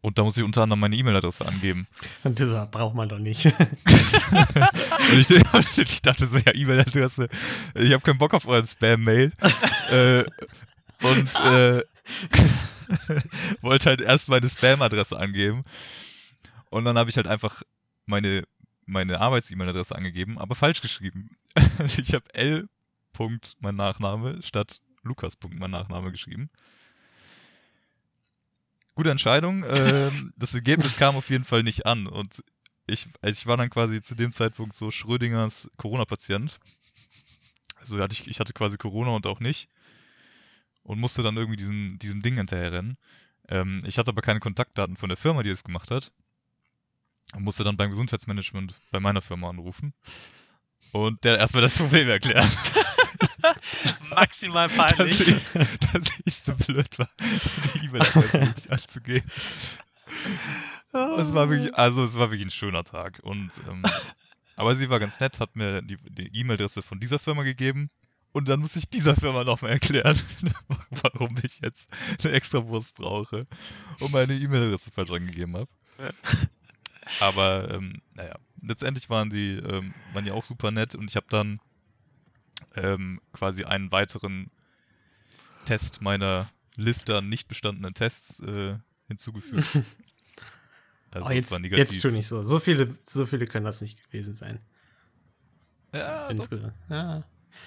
[0.00, 1.86] Und da muss ich unter anderem meine E-Mail-Adresse angeben.
[2.24, 3.46] Und dieser braucht man doch nicht.
[3.46, 5.30] Und ich,
[5.78, 7.28] ich dachte so, ja, E-Mail-Adresse.
[7.74, 9.32] Ich habe keinen Bock auf euren Spam-Mail.
[9.90, 10.24] äh,
[11.00, 11.82] und äh,
[13.60, 15.62] wollte halt erst meine Spam-Adresse angeben.
[16.70, 17.62] Und dann habe ich halt einfach
[18.06, 18.44] meine,
[18.88, 21.36] meine Arbeits-E-Mail-Adresse angegeben, aber falsch geschrieben.
[21.98, 22.68] ich habe L.
[23.12, 25.36] Punkt mein Nachname statt Lukas.
[25.36, 26.50] Punkt mein Nachname geschrieben.
[28.94, 29.64] Gute Entscheidung.
[29.76, 32.06] Ähm, das Ergebnis kam auf jeden Fall nicht an.
[32.06, 32.42] Und
[32.86, 36.58] ich, ich war dann quasi zu dem Zeitpunkt so Schrödingers Corona-Patient.
[37.76, 39.68] Also hatte ich, ich hatte quasi Corona und auch nicht.
[40.82, 42.96] Und musste dann irgendwie diesem, diesem Ding hinterherrennen.
[43.48, 46.12] Ähm, ich hatte aber keine Kontaktdaten von der Firma, die es gemacht hat.
[47.34, 49.92] Und musste dann beim Gesundheitsmanagement bei meiner Firma anrufen.
[50.92, 52.48] Und der erstmal das Problem erklären.
[54.10, 55.28] maximal dass, peinlich.
[55.28, 57.10] ich, dass ich so blöd war,
[57.74, 59.24] die E-Mail-Adresse nicht anzugehen.
[60.92, 63.20] Es war wirklich, also es war wirklich ein schöner Tag.
[63.22, 63.82] Und ähm,
[64.56, 67.90] aber sie war ganz nett, hat mir die die E-Mail-Adresse von dieser Firma gegeben.
[68.32, 70.18] Und dann muss ich dieser Firma nochmal erklären,
[70.90, 71.88] warum ich jetzt
[72.22, 73.46] eine extra Wurst brauche
[74.00, 75.68] und meine E-Mail-Adresse falsch angegeben habe.
[77.20, 81.26] Aber ähm, naja, letztendlich waren die, ähm, waren die auch super nett und ich habe
[81.30, 81.60] dann
[82.74, 84.46] ähm, quasi einen weiteren
[85.64, 89.84] Test meiner Liste an nicht bestandenen Tests äh, hinzugefügt.
[91.10, 92.42] Also oh, jetzt, jetzt tu nicht so.
[92.42, 94.60] So viele, so viele können das nicht gewesen sein.
[95.94, 97.24] Ja, ja.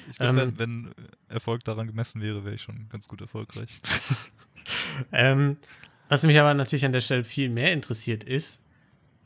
[0.10, 0.96] Ich glaube, ähm, wenn, wenn,
[1.28, 3.82] Erfolg daran gemessen wäre, wäre ich schon ganz gut erfolgreich.
[5.12, 5.58] ähm,
[6.08, 8.62] was mich aber natürlich an der Stelle viel mehr interessiert ist,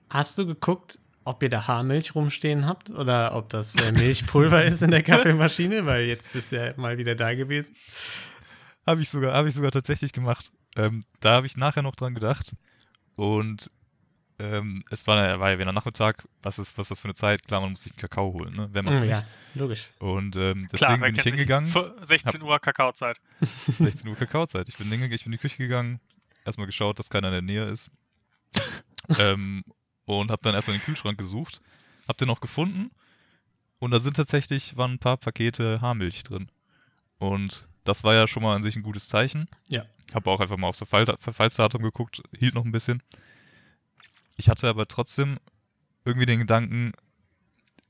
[0.09, 4.81] hast du geguckt, ob ihr da Haarmilch rumstehen habt oder ob das äh, Milchpulver ist
[4.83, 7.75] in der Kaffeemaschine, weil jetzt bist du ja mal wieder da gewesen.
[8.85, 10.51] Habe ich sogar, habe ich sogar tatsächlich gemacht.
[10.75, 12.53] Ähm, da habe ich nachher noch dran gedacht.
[13.15, 13.71] Und
[14.37, 17.47] ähm, es war, war ja wieder Nachmittag, was ist, was ist das für eine Zeit?
[17.47, 18.69] Klar, man muss sich einen Kakao holen, ne?
[18.71, 19.89] Wenn man mm, Ja, logisch.
[19.99, 21.73] Und ähm, deswegen Klar, bin ich hingegangen.
[22.01, 23.17] 16 Uhr Kakaozeit.
[23.41, 24.67] 16 Uhr Kakaozeit.
[24.67, 26.01] Ich bin, ich bin in die Küche gegangen,
[26.43, 27.89] erstmal geschaut, dass keiner in der Nähe ist.
[29.19, 29.63] ähm,
[30.05, 31.59] und habe dann erstmal den Kühlschrank gesucht.
[32.07, 32.91] Hab den auch gefunden.
[33.79, 36.49] Und da sind tatsächlich waren ein paar Pakete Haarmilch drin.
[37.17, 39.47] Und das war ja schon mal an sich ein gutes Zeichen.
[39.69, 39.85] Ja.
[40.13, 43.01] Habe auch einfach mal aufs Verfallsdatum geguckt, hielt noch ein bisschen.
[44.37, 45.37] Ich hatte aber trotzdem
[46.03, 46.93] irgendwie den Gedanken,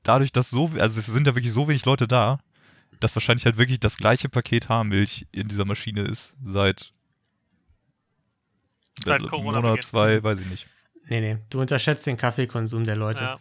[0.02, 2.40] dadurch, dass so, also es sind ja wirklich so wenig Leute da,
[3.00, 6.92] dass wahrscheinlich halt wirklich das gleiche Paket Haarmilch in dieser Maschine ist seit,
[9.04, 10.66] seit, seit Corona Monat, zwei, weiß ich nicht.
[11.08, 13.22] Nee, nee, du unterschätzt den Kaffeekonsum der Leute.
[13.22, 13.40] Ja.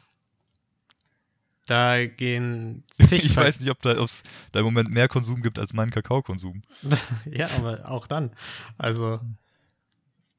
[1.65, 5.73] Da gehen zig Ich weiß nicht, ob es da, im Moment mehr Konsum gibt als
[5.73, 6.61] meinen Kakaokonsum.
[7.25, 8.35] ja, aber auch dann.
[8.77, 9.19] Also,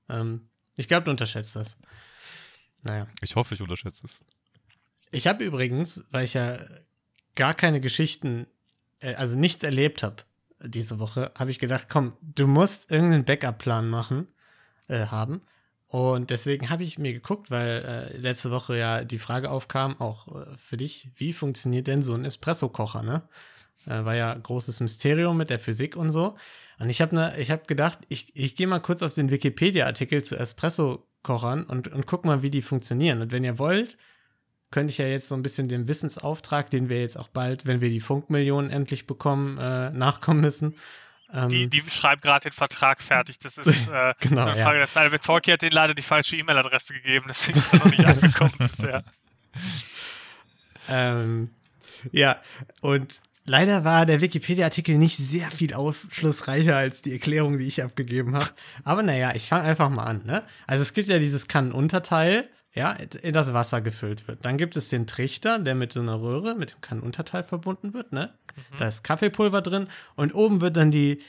[0.09, 1.79] ähm, ich glaube, du unterschätzt das.
[2.85, 3.09] Naja.
[3.23, 4.25] Ich hoffe, ich unterschätze es.
[5.11, 6.59] Ich habe übrigens, weil ich ja
[7.35, 8.47] gar keine Geschichten,
[9.01, 10.23] äh, also nichts erlebt habe
[10.61, 14.29] diese Woche, habe ich gedacht, komm, du musst irgendeinen Backup-Plan machen,
[14.89, 15.41] äh, haben.
[15.97, 20.29] Und deswegen habe ich mir geguckt, weil äh, letzte Woche ja die Frage aufkam, auch
[20.29, 23.23] äh, für dich, wie funktioniert denn so ein Espresso-Kocher, ne?
[23.87, 26.37] Äh, war ja großes Mysterium mit der Physik und so.
[26.79, 30.37] Und ich habe ne, hab gedacht, ich, ich gehe mal kurz auf den Wikipedia-Artikel zu
[30.37, 33.23] Espresso-Kochern und, und guck mal, wie die funktionieren.
[33.23, 33.97] Und wenn ihr wollt,
[34.71, 37.81] könnte ich ja jetzt so ein bisschen dem Wissensauftrag, den wir jetzt auch bald, wenn
[37.81, 40.75] wir die Funkmillionen endlich bekommen, äh, nachkommen müssen.
[41.33, 43.39] Ähm, die, die schreibt gerade den Vertrag fertig.
[43.39, 44.87] Das ist, äh, genau, eine Frage ja.
[44.87, 45.23] der Zeit.
[45.23, 49.05] Talkie hat denen leider die falsche E-Mail-Adresse gegeben, deswegen ist er noch nicht angekommen bisher.
[50.89, 51.51] Ähm,
[52.13, 52.41] ja,
[52.81, 58.35] und leider war der Wikipedia-Artikel nicht sehr viel aufschlussreicher als die Erklärung, die ich abgegeben
[58.35, 58.49] habe.
[58.85, 60.23] Aber naja, ich fange einfach mal an.
[60.25, 60.43] Ne?
[60.67, 64.45] Also es gibt ja dieses Kannenunterteil, ja, in das Wasser gefüllt wird.
[64.45, 68.13] Dann gibt es den Trichter, der mit so einer Röhre, mit dem Kannenunterteil verbunden wird,
[68.13, 68.35] ne?
[68.55, 68.79] Mhm.
[68.79, 71.23] Da ist Kaffeepulver drin und oben wird dann die,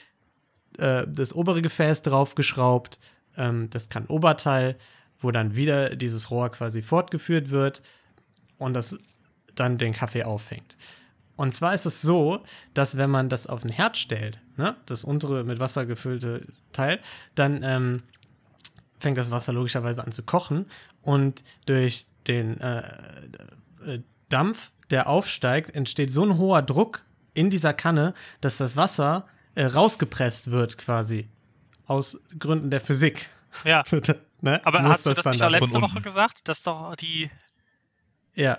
[0.76, 2.98] äh, das obere Gefäß draufgeschraubt,
[3.38, 4.76] ähm, das Kannenoberteil,
[5.20, 7.82] wo dann wieder dieses Rohr quasi fortgeführt wird
[8.58, 8.98] und das
[9.54, 10.76] dann den Kaffee auffängt.
[11.36, 12.42] Und zwar ist es so,
[12.74, 17.00] dass wenn man das auf den Herd stellt, ne, das untere mit Wasser gefüllte Teil,
[17.34, 18.02] dann ähm,
[19.00, 20.66] fängt das Wasser logischerweise an zu kochen
[21.02, 22.80] und durch den äh,
[23.86, 29.26] äh, Dampf, der aufsteigt, entsteht so ein hoher Druck in dieser Kanne, dass das Wasser
[29.54, 31.28] äh, rausgepresst wird quasi.
[31.86, 33.30] Aus Gründen der Physik.
[33.64, 33.82] Ja.
[34.42, 34.60] ne?
[34.66, 36.40] Aber Muss hast du das, das nicht auch letzte Woche gesagt?
[36.44, 37.30] Das ist doch die
[38.34, 38.58] ja.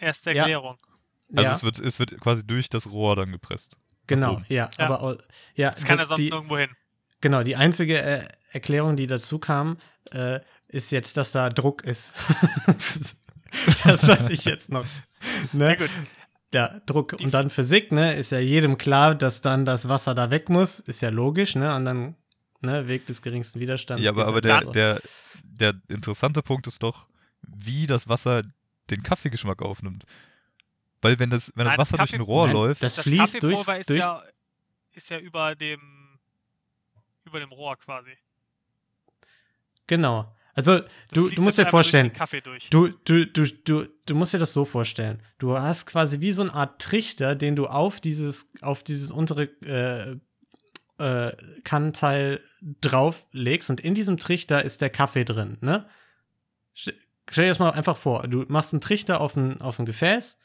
[0.00, 0.76] erste Erklärung.
[1.30, 1.36] Ja.
[1.36, 1.56] Also ja.
[1.56, 3.76] es, wird, es wird quasi durch das Rohr dann gepresst.
[4.06, 4.68] Genau, ja.
[4.76, 4.84] ja.
[4.84, 5.18] Aber
[5.54, 6.70] ja, das kann er sonst die, nirgendwo hin.
[7.20, 9.78] Genau, die einzige äh, Erklärung, die dazu kam,
[10.12, 12.12] äh, ist jetzt, dass da Druck ist.
[13.84, 14.86] das weiß ich jetzt noch.
[15.52, 15.70] Ne?
[15.70, 15.90] Ja, gut
[16.52, 20.30] ja, Druck und dann Physik, ne, ist ja jedem klar, dass dann das Wasser da
[20.30, 22.14] weg muss, ist ja logisch, ne, und dann,
[22.60, 24.02] ne, Weg des geringsten Widerstands.
[24.02, 25.00] Ja, aber, aber der, der,
[25.42, 27.06] der interessante Punkt ist doch,
[27.42, 28.44] wie das Wasser
[28.90, 30.04] den Kaffeegeschmack aufnimmt.
[31.02, 33.04] Weil wenn das, wenn das Nein, Wasser das durch ein Rohr Nein, läuft, das, das
[33.04, 34.22] fließt durch, ist, durch ja,
[34.92, 35.80] ist ja über dem
[37.28, 38.12] über dem Rohr quasi.
[39.86, 40.34] Genau.
[40.54, 40.80] Also
[41.12, 42.10] du, du musst dir vorstellen,
[42.70, 45.22] du, du, du, du, du musst dir das so vorstellen.
[45.38, 49.44] Du hast quasi wie so eine Art Trichter, den du auf dieses, auf dieses untere
[49.62, 50.16] äh,
[50.98, 52.40] äh, Kannteil
[52.80, 55.88] drauflegst und in diesem Trichter ist der Kaffee drin, ne?
[56.74, 58.26] Stell dir das mal einfach vor.
[58.26, 60.40] Du machst einen Trichter auf ein, auf ein Gefäß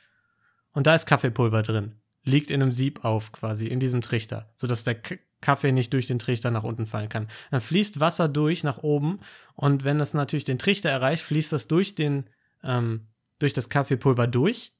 [0.74, 1.96] und da ist Kaffeepulver drin.
[2.24, 5.02] Liegt in einem Sieb auf, quasi, in diesem Trichter, sodass der
[5.44, 7.28] Kaffee nicht durch den Trichter nach unten fallen kann.
[7.52, 9.20] Dann fließt Wasser durch nach oben
[9.54, 12.28] und wenn das natürlich den Trichter erreicht, fließt das durch den
[12.64, 13.08] ähm,
[13.40, 14.74] durch das Kaffeepulver durch.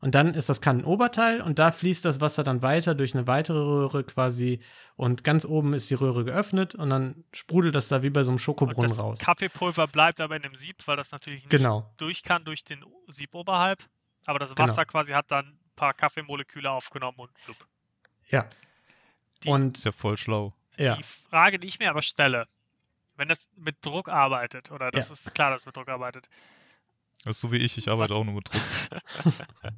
[0.00, 3.58] Und dann ist das Kannenoberteil und da fließt das Wasser dann weiter durch eine weitere
[3.58, 4.60] Röhre quasi
[4.96, 8.30] und ganz oben ist die Röhre geöffnet und dann sprudelt das da wie bei so
[8.30, 9.18] einem Schokobrunnen das raus.
[9.18, 11.90] Kaffeepulver bleibt aber in dem Sieb, weil das natürlich nicht genau.
[11.96, 13.82] durch kann durch den Sieb oberhalb.
[14.26, 14.90] Aber das Wasser genau.
[14.90, 17.56] quasi hat dann ein paar Kaffeemoleküle aufgenommen und blub.
[18.28, 18.46] Ja,
[19.44, 20.52] die, und ist ja voll schlau.
[20.76, 20.96] Ja.
[20.96, 22.46] Die Frage, die ich mir aber stelle,
[23.16, 25.12] wenn das mit Druck arbeitet, oder das Ja.
[25.12, 26.28] ist klar, dass es mit Druck arbeitet,
[27.24, 28.18] Das ist so wie ich, ich arbeite Was?
[28.18, 28.60] auch nur mit Druck.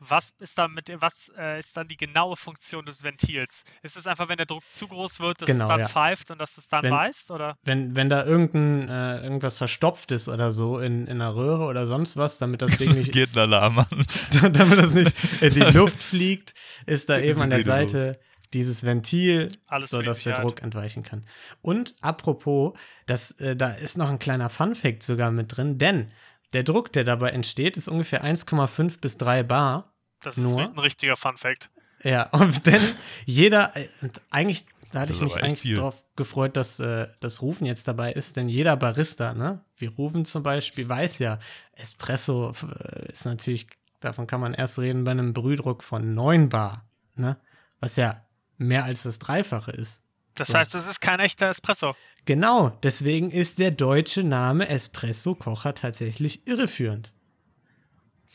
[0.00, 3.64] was ist dann mit dem, was äh, ist dann die genaue Funktion des Ventils?
[3.82, 5.88] Ist es einfach, wenn der Druck zu groß wird, dass Genau, es dann ja.
[5.88, 7.56] pfeift und dass es dann Wenn- weißt, oder?
[7.62, 11.86] Wenn, wenn da irgendein, äh, irgendwas verstopft ist oder so in, in einer Röhre oder
[11.86, 13.86] sonst was, damit das Ding nicht, Geht ein Alarm an.
[14.52, 16.54] damit das nicht in die Luft fliegt,
[16.86, 18.16] ist da eben an der Rede los.
[18.52, 20.40] Dieses Ventil, Alles so für die dass der.
[20.40, 21.24] Druck entweichen kann.
[21.62, 26.10] Und apropos, das, äh, da ist noch ein kleiner Funfact sogar mit drin, denn
[26.52, 29.92] der Druck, der dabei entsteht, ist ungefähr 1,5 bis 3 Bar.
[30.20, 30.62] Das Nur?
[30.62, 31.70] ist ein richtiger Fun-Fact.
[32.02, 32.82] Ja, und denn
[33.24, 37.88] jeder, und eigentlich, da hatte ich mich eigentlich darauf gefreut, dass äh, das Rufen jetzt
[37.88, 41.38] dabei ist, denn jeder Barista, ne, wie Rufen zum Beispiel, weiß ja,
[41.72, 43.68] Espresso äh, ist natürlich,
[44.00, 46.84] davon kann man erst reden bei einem Brühdruck von 9 Bar,
[47.14, 47.38] ne,
[47.80, 48.22] was ja
[48.62, 50.00] mehr als das Dreifache ist.
[50.34, 50.54] Das So.
[50.58, 51.94] heißt, es ist kein echter Espresso.
[52.24, 57.12] Genau, deswegen ist der deutsche Name Espresso-Kocher tatsächlich irreführend.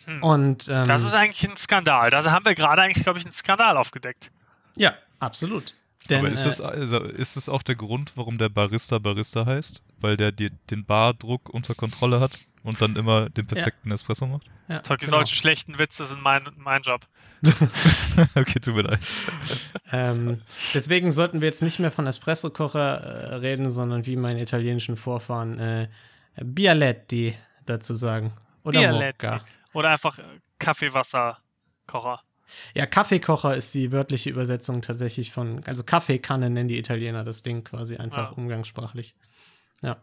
[0.05, 0.23] Hm.
[0.23, 2.09] Und ähm, Das ist eigentlich ein Skandal.
[2.09, 4.31] Da haben wir gerade eigentlich, glaube ich, einen Skandal aufgedeckt.
[4.75, 5.75] ja, absolut.
[6.09, 9.45] Denn, Aber ist äh, das, also, ist das auch der Grund, warum der Barista Barista
[9.45, 9.81] heißt?
[9.99, 12.31] Weil der die, den Bardruck unter Kontrolle hat
[12.63, 14.47] und dann immer den perfekten Espresso macht?
[14.67, 15.17] ja, Solche, genau.
[15.17, 17.01] solche schlechten Witze sind mein, mein Job.
[18.35, 18.99] okay, tut mir leid.
[19.91, 20.41] Ähm,
[20.73, 25.59] deswegen sollten wir jetzt nicht mehr von Espresso-Kocher äh, reden, sondern wie meine italienischen Vorfahren
[25.59, 25.87] äh,
[26.43, 27.35] Bialetti
[27.65, 28.33] dazu sagen.
[28.63, 29.25] Oder Bialetti.
[29.25, 29.45] Mocca.
[29.73, 30.23] Oder einfach äh,
[30.59, 32.21] Kaffeewasserkocher.
[32.73, 37.63] Ja, Kaffeekocher ist die wörtliche Übersetzung tatsächlich von, also Kaffeekanne nennen die Italiener das Ding
[37.63, 38.37] quasi einfach Ja.
[38.37, 39.15] umgangssprachlich.
[39.81, 40.01] Ja.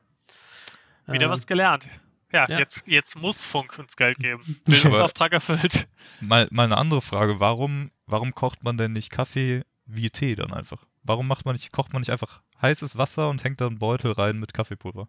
[1.07, 1.89] Wieder Ähm, was gelernt.
[2.33, 2.59] Ja, ja.
[2.59, 4.43] Jetzt, jetzt muss Funk uns Geld geben.
[4.65, 5.87] Bildungsauftrag erfüllt.
[6.21, 7.39] Mal, mal eine andere Frage.
[7.41, 10.85] Warum, warum kocht man denn nicht Kaffee wie Tee dann einfach?
[11.03, 14.13] Warum macht man nicht, kocht man nicht einfach heißes Wasser und hängt da einen Beutel
[14.13, 15.07] rein mit Kaffeepulver?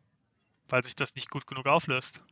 [0.69, 2.23] Weil sich das nicht gut genug auflöst.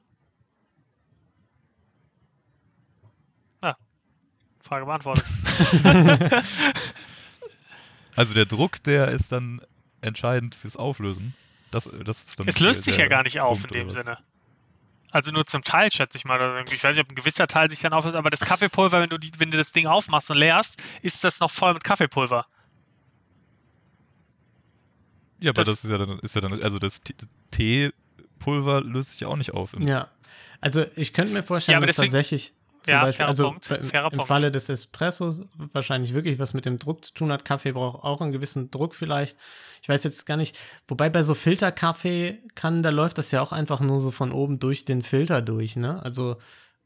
[4.63, 5.25] Frage beantwortet.
[8.15, 9.59] Also der Druck, der ist dann
[10.01, 11.33] entscheidend fürs Auflösen.
[11.71, 13.87] Das, das ist dann Es löst der- sich ja gar nicht auf in Punkt, dem
[13.87, 13.93] oder was?
[14.03, 14.17] Sinne.
[15.09, 16.63] Also nur zum Teil, schätze ich mal.
[16.71, 19.17] Ich weiß nicht, ob ein gewisser Teil sich dann auflöst, aber das Kaffeepulver, wenn du,
[19.17, 22.45] die, wenn du das Ding aufmachst und leerst, ist das noch voll mit Kaffeepulver.
[25.39, 27.15] Ja, aber Das- das, ist ja dann, ist ja dann, also das Te-
[27.49, 29.73] Teepulver löst sich ja auch nicht auf.
[29.73, 30.09] Im- Ja.
[30.61, 32.53] Also ich könnte mir vorstellen, Ja, aber dass deswegen- tatsächlich
[32.83, 34.27] zum Ja, Beispiel, fairer also Punkt, im, Punkt.
[34.27, 37.45] Falle des Espressos wahrscheinlich wirklich was mit dem Druck zu tun hat.
[37.45, 39.37] Kaffee braucht auch einen gewissen Druck vielleicht.
[39.81, 40.57] Ich weiß jetzt gar nicht,
[40.87, 44.59] wobei bei so Filterkaffee kann, da läuft das ja auch einfach nur so von oben
[44.59, 46.01] durch den Filter durch, ne?
[46.03, 46.37] Also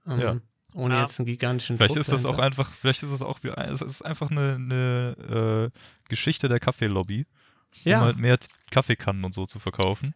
[0.08, 0.38] ähm, Ja.
[0.74, 1.02] ohne Ja.
[1.02, 3.82] jetzt einen gigantischen Vielleicht Druck ist das auch einfach, vielleicht ist es auch, wie- es
[3.82, 5.80] ist einfach eine, eine äh,
[6.10, 7.26] Geschichte der Kaffeelobby,
[7.86, 8.02] um Ja.
[8.02, 8.38] halt mehr
[8.72, 10.16] Kaffeekannen und so zu verkaufen,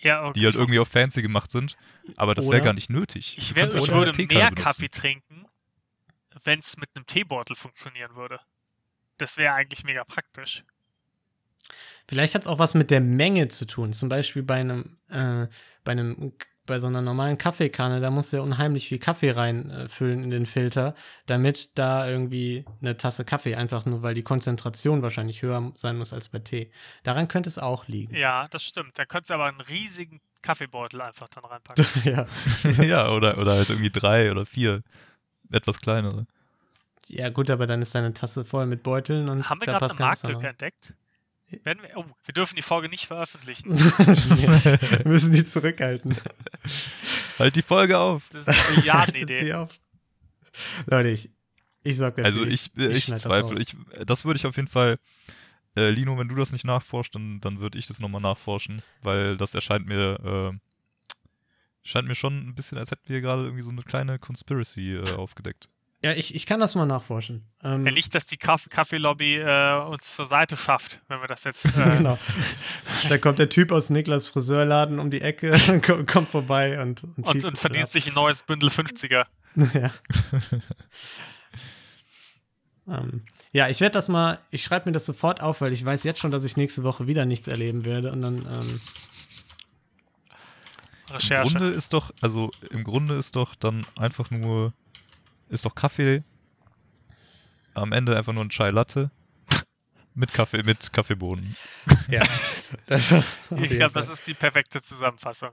[0.00, 0.38] Ja, okay.
[0.38, 1.76] die halt irgendwie auch fancy gemacht sind.
[2.16, 3.36] Aber das wäre gar nicht nötig.
[3.38, 4.54] Ich, wär, ich würde mehr benutzen.
[4.54, 5.46] Kaffee trinken,
[6.44, 8.40] wenn es mit einem Teebeutel funktionieren würde.
[9.18, 10.64] Das wäre eigentlich mega praktisch.
[12.08, 13.92] Vielleicht hat es auch was mit der Menge zu tun.
[13.92, 15.46] Zum Beispiel bei einem, äh,
[15.84, 16.32] bei einem,
[16.68, 20.46] bei so einer normalen Kaffeekanne, da musst du ja unheimlich viel Kaffee reinfüllen in den
[20.46, 20.94] Filter,
[21.26, 26.12] damit da irgendwie eine Tasse Kaffee, einfach nur, weil die Konzentration wahrscheinlich höher sein muss
[26.12, 26.70] als bei Tee.
[27.02, 28.14] Daran könnte es auch liegen.
[28.14, 28.96] Ja, das stimmt.
[28.96, 31.84] Da könntest du aber einen riesigen Kaffeebeutel einfach dann reinpacken.
[32.04, 32.26] ja.
[32.84, 34.82] ja, oder, oder halt irgendwie drei oder vier
[35.50, 36.26] etwas kleinere.
[37.08, 39.86] ja, gut, aber dann ist deine Tasse voll mit Beuteln und Haben wir da gerade
[39.86, 40.94] passt eine gar nichts Marktlücke entdeckt?
[41.64, 43.70] Werden wir, oh, wir dürfen die Folge nicht veröffentlichen.
[43.78, 46.16] wir müssen die zurückhalten.
[47.38, 48.28] Halt die Folge auf.
[48.30, 49.42] Das ist eine Milliardenidee.
[49.44, 49.80] sie auf.
[50.86, 51.30] Leute, ich,
[51.84, 52.26] ich sorg dafür.
[52.26, 53.60] Also ich, ich, schneid das zweifle.
[53.60, 54.98] Ich, das würde ich auf jeden Fall.
[55.76, 59.36] Äh, Lino, wenn du das nicht nachforscht, dann, dann würde ich das nochmal nachforschen, weil
[59.36, 60.58] das erscheint mir, äh,
[61.82, 65.14] scheint mir schon ein bisschen, als hätten wir gerade irgendwie so eine kleine Conspiracy äh,
[65.14, 65.68] aufgedeckt.
[66.00, 67.44] Ja, ich, ich kann das mal nachforschen.
[67.64, 71.44] Ähm, Ja, nicht, dass die Kaff Kaffeelobby äh, uns zur Seite schafft, wenn wir das
[71.44, 71.66] jetzt.
[71.78, 72.18] Äh, genau.
[73.08, 75.52] Da kommt der Typ aus Niklas Friseurladen um die Ecke,
[75.86, 79.20] kommt, kommt vorbei und, und, und, schießt und verdient sich ein neues Bündel 50er.
[79.20, 79.28] ab.
[79.74, 79.90] ja.
[82.88, 86.04] ähm, ja, ich werde das mal, ich schreibe mir das sofort auf, weil ich weiß
[86.04, 88.80] jetzt schon, dass ich nächste Woche wieder nichts erleben werde und dann, ähm,
[91.08, 91.52] Im Recherche.
[91.52, 94.72] Grunde ist doch, also im Grunde ist doch dann einfach nur,
[95.48, 96.22] ist doch Kaffee
[97.74, 99.10] am Ende einfach nur ein Chai Latte
[100.14, 101.56] mit Kaffee, mit Kaffeebohnen.
[102.08, 102.22] ja.
[103.62, 105.52] Ich glaube, das ist die perfekte Zusammenfassung.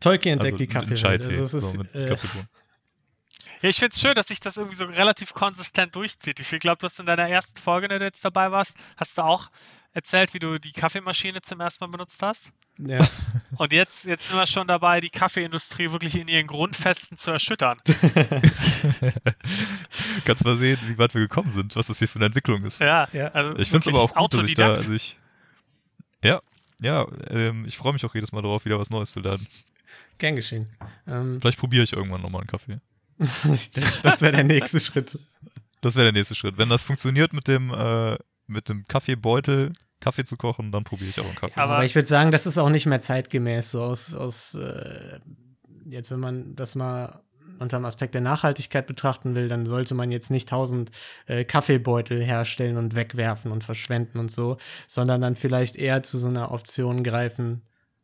[0.00, 1.26] Tolkien entdeckt Also die Kaffeewelt.
[1.26, 2.48] Also es ist, so äh, Kaffeebohnen.
[3.60, 6.38] Ja, ich finde es schön, dass sich das irgendwie so relativ konsistent durchzieht.
[6.38, 9.18] Ich glaube, du hast in deiner ersten Folge, in der du jetzt dabei warst, hast
[9.18, 9.50] du auch
[9.92, 12.52] erzählt, wie du die Kaffeemaschine zum ersten Mal benutzt hast.
[12.78, 13.00] Ja.
[13.56, 17.78] Und jetzt, jetzt sind wir schon dabei, die Kaffeeindustrie wirklich in ihren Grundfesten zu erschüttern.
[20.24, 22.80] Kannst mal sehen, wie weit wir gekommen sind, was das hier für eine Entwicklung ist.
[22.80, 23.28] Ja, Ja.
[23.28, 24.76] also Ich finde es aber auch gut, dass ich da, Autodidakt.
[24.78, 25.16] also ich,
[26.22, 26.40] ja,
[26.80, 29.46] ja, ähm, ich freue mich auch jedes Mal darauf, wieder was Neues zu lernen.
[30.18, 30.68] Gern geschehen.
[31.06, 32.80] Ähm, Vielleicht probiere ich irgendwann nochmal einen Kaffee.
[33.18, 33.70] das
[34.02, 35.18] das wäre der nächste Schritt.
[35.80, 36.58] Das wäre der nächste Schritt.
[36.58, 38.16] Wenn das funktioniert mit dem, äh,
[38.48, 41.60] mit dem Kaffeebeutel, Kaffee zu kochen, dann probiere ich auch einen Kaffee.
[41.60, 45.18] Aber- Aber ich würde sagen, das ist auch nicht mehr zeitgemäß, so aus, aus äh,
[45.86, 47.20] jetzt, wenn man das mal
[47.58, 50.90] unter dem Aspekt der Nachhaltigkeit betrachten will, dann sollte man jetzt nicht tausend
[51.26, 56.28] äh, Kaffeebeutel herstellen und wegwerfen und verschwenden und so, sondern dann vielleicht eher zu so
[56.28, 57.62] einer Option greifen.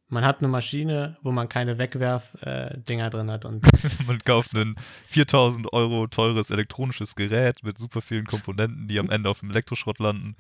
[0.09, 3.64] Man hat eine Maschine, wo man keine Wegwerf-Dinger drin hat und
[4.07, 4.76] Man kauft ein
[5.09, 9.98] 4000 Euro teures elektronisches Gerät mit super vielen Komponenten, die am Ende auf dem Elektroschrott
[9.98, 10.36] landen.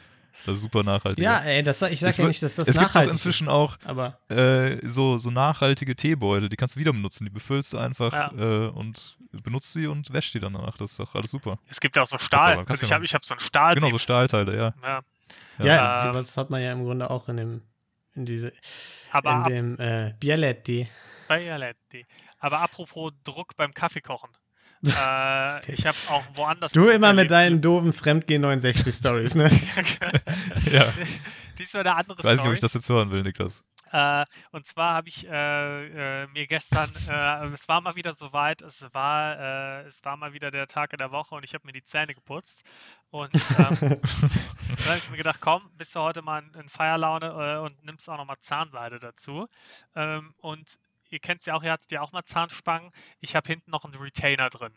[0.46, 1.24] Das ist super nachhaltig.
[1.24, 3.52] ja, ey, das, ich sag Es ja nicht, dass das es gibt nachhaltig inzwischen ist,
[3.52, 7.24] auch aber äh, so, so nachhaltige Teebeutel, die kannst du wieder benutzen.
[7.24, 8.32] Die befüllst du einfach Ja.
[8.36, 10.76] äh, und benutzt sie und wäschst die dann danach.
[10.76, 11.58] Das ist doch alles super.
[11.68, 12.56] Es gibt ja auch so Stahl.
[12.64, 13.74] Kaffee Also ich habe ich hab so ein Stahl.
[13.76, 14.74] Genau, so Stahlteile, ja.
[14.84, 15.64] ja.
[15.64, 17.62] ja, Ähm, sowas hat man ja im Grunde auch in dem
[18.16, 18.52] in diese
[19.14, 20.88] Aber in dem äh, Bialetti.
[21.28, 22.04] bei Ialetti.
[22.38, 24.30] Aber apropos Druck beim Kaffeekochen.
[24.86, 26.72] äh, Ich habe auch woanders.
[26.72, 27.30] Du immer mit erlebt.
[27.30, 29.44] deinen doofen Fremdgehen 69 Stories, ne?
[30.72, 30.92] ja.
[31.58, 32.48] Diesmal eine andere Ich weiß nicht, Story.
[32.48, 33.60] ob ich das jetzt hören will, Niklas.
[33.94, 38.60] Äh, und zwar habe ich äh, äh, mir gestern, äh, es war mal wieder soweit,
[38.60, 41.64] es war, äh, es war mal wieder der Tag in der Woche und ich habe
[41.64, 42.64] mir die Zähne geputzt.
[43.10, 43.40] Und ähm,
[43.78, 48.10] dann habe ich mir gedacht, komm, bist du heute mal in, in Feierlaune und nimmst
[48.10, 49.46] auch nochmal Zahnseide dazu.
[49.94, 50.80] Ähm, und
[51.10, 52.90] ihr kennt es ja auch, ihr hattet ja auch mal Zahnspangen.
[53.20, 54.74] Ich habe hinten noch einen Retainer drin.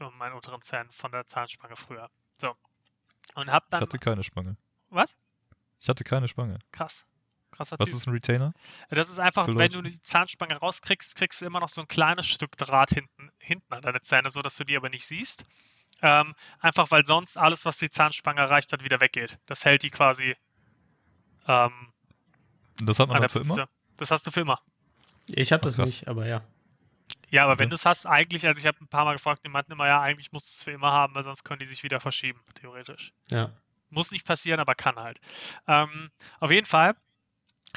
[0.00, 2.10] In meinen unteren Zähnen von der Zahnspange früher.
[2.38, 2.56] So.
[3.36, 3.82] Und hab Ich dann.
[3.82, 4.56] hatte keine Spange.
[4.88, 5.14] Was?
[5.78, 6.58] Ich hatte keine Spange.
[6.72, 7.06] Krass.
[7.50, 7.98] Krasser Was Typ.
[7.98, 8.52] ist ein Retainer?
[8.90, 9.82] Das ist einfach, Für wenn Leute?
[9.82, 13.72] du die Zahnspange rauskriegst, kriegst du immer noch so ein kleines Stück Draht hinten, hinten
[13.72, 15.44] an deine Zähne, so dass du die aber nicht siehst.
[16.02, 19.38] Ähm, einfach weil sonst alles, was die Zahnspange erreicht hat, wieder weggeht.
[19.46, 20.34] Das hält die quasi
[21.46, 21.92] ähm,
[22.82, 23.68] das hat man dann für immer?
[23.96, 24.60] Das hast du für immer.
[25.26, 25.86] Ich habe das Krass.
[25.86, 26.42] nicht, aber ja.
[27.30, 27.60] Ja, aber Okay.
[27.60, 29.86] wenn du es hast, eigentlich, also ich habe ein paar Mal gefragt, die meinten immer,
[29.86, 32.40] ja, eigentlich musst du es für immer haben, weil sonst können die sich wieder verschieben,
[32.54, 33.12] theoretisch.
[33.30, 33.52] Ja.
[33.90, 35.20] Muss nicht passieren, aber kann halt.
[35.68, 36.94] Ähm, auf jeden Fall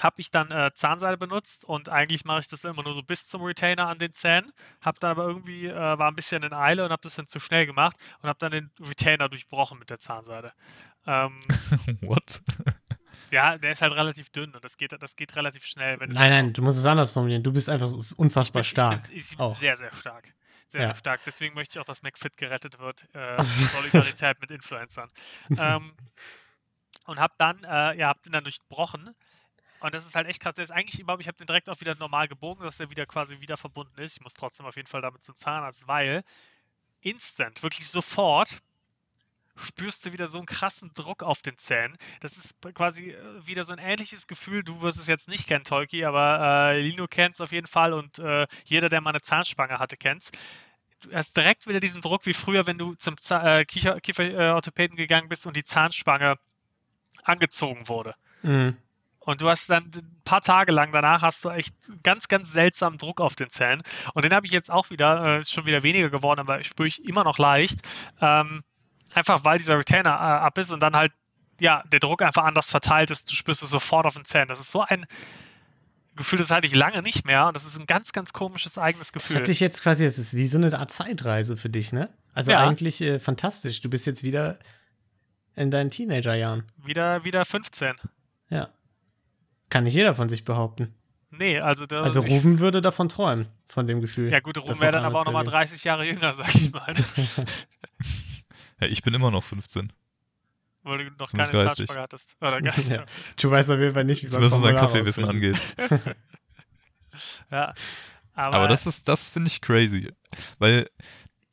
[0.01, 3.27] habe ich dann äh, Zahnseide benutzt und eigentlich mache ich das immer nur so bis
[3.27, 4.51] zum Retainer an den Zähnen.
[4.81, 7.39] Habe dann aber irgendwie, äh, war ein bisschen in Eile und habe das dann zu
[7.39, 10.53] schnell gemacht und habe dann den Retainer durchbrochen mit der Zahnseide.
[11.05, 11.39] Ähm,
[12.01, 12.41] What?
[13.31, 15.97] ja, der ist halt relativ dünn und das geht, das geht relativ schnell.
[15.97, 17.43] Nein, nein, du musst es anders formulieren.
[17.43, 18.99] Du bist einfach so- unfassbar ich bin, stark.
[19.03, 19.55] Ich bin, ich bin auch.
[19.55, 20.33] sehr, sehr stark.
[20.69, 20.87] Sehr, Ja.
[20.87, 21.21] sehr stark.
[21.25, 23.05] Deswegen möchte ich auch, dass McFit gerettet wird.
[23.13, 25.09] Äh, Solidarität mit Influencern.
[25.57, 25.93] Ähm,
[27.05, 29.13] und hab dann, äh, ja, hab den dann durchbrochen.
[29.83, 30.55] Und das ist halt echt krass.
[30.55, 33.05] Der ist eigentlich immer, ich habe den direkt auch wieder normal gebogen, dass der wieder
[33.05, 34.15] quasi wieder verbunden ist.
[34.17, 36.23] Ich muss trotzdem auf jeden Fall damit zum Zahnarzt, weil
[37.01, 38.61] instant, wirklich sofort,
[39.57, 41.97] spürst du wieder so einen krassen Druck auf den Zähnen.
[42.21, 44.63] Das ist quasi äh, wieder so ein ähnliches Gefühl.
[44.63, 47.91] Du wirst es jetzt nicht kennen, Tolki, aber äh, Lino kennt es auf jeden Fall
[47.91, 50.31] und äh, jeder, der mal eine Zahnspange hatte, kennt
[51.01, 55.27] Du hast direkt wieder diesen Druck wie früher, wenn du zum äh, Kiefer- Kieferorthopäden gegangen
[55.27, 56.37] bist und die Zahnspange
[57.23, 58.15] angezogen wurde.
[58.43, 58.77] Mhm.
[59.25, 62.97] Und du hast dann ein paar Tage lang danach hast du echt ganz, ganz seltsamen
[62.97, 63.81] Druck auf den Zähnen.
[64.13, 66.87] Und den habe ich jetzt auch wieder, äh, ist schon wieder weniger geworden, aber spüre
[66.87, 67.79] ich immer noch leicht.
[68.19, 68.63] Ähm,
[69.13, 71.13] einfach weil dieser Retainer äh, ab ist und dann halt,
[71.61, 73.31] ja, der Druck einfach anders verteilt ist.
[73.31, 74.47] Du spürst es sofort auf den Zähnen.
[74.49, 75.05] Das ist so ein
[76.15, 77.47] Gefühl, das hatte ich lange nicht mehr.
[77.47, 79.37] Und das ist ein ganz, ganz komisches eigenes Das Gefühl.
[79.37, 82.09] hatte ich jetzt quasi, das ist wie so eine Art Zeitreise für dich, ne?
[82.33, 82.67] Also Ja.
[82.67, 83.81] eigentlich äh, fantastisch.
[83.81, 84.59] Du bist jetzt wieder
[85.55, 86.63] in deinen Teenagerjahren.
[86.83, 87.95] Wieder, wieder 15.
[88.49, 88.69] Ja.
[89.69, 90.93] Kann nicht jeder von sich behaupten.
[91.31, 94.31] Nee, also, da, Also ich, Ruben würde davon träumen, von dem Gefühl.
[94.31, 96.53] Ja, gut, Ruben das wäre noch dann aber auch nochmal zu 30 Jahre jünger, sag
[96.53, 96.93] ich mal.
[98.81, 99.93] Ja, ich bin immer noch 15.
[100.83, 101.63] weil du noch Zumindest keine.
[101.65, 102.35] Zahnspange hattest.
[102.41, 102.89] Oder geistig.
[102.89, 103.05] Ja.
[103.39, 105.61] Du weißt auf jeden Fall nicht, wie man Zumindest was mein Kaffeewissen angeht.
[107.51, 107.73] Ja.
[108.33, 110.11] Aber, Aber das ist, das finde ich crazy.
[110.57, 110.89] Weil,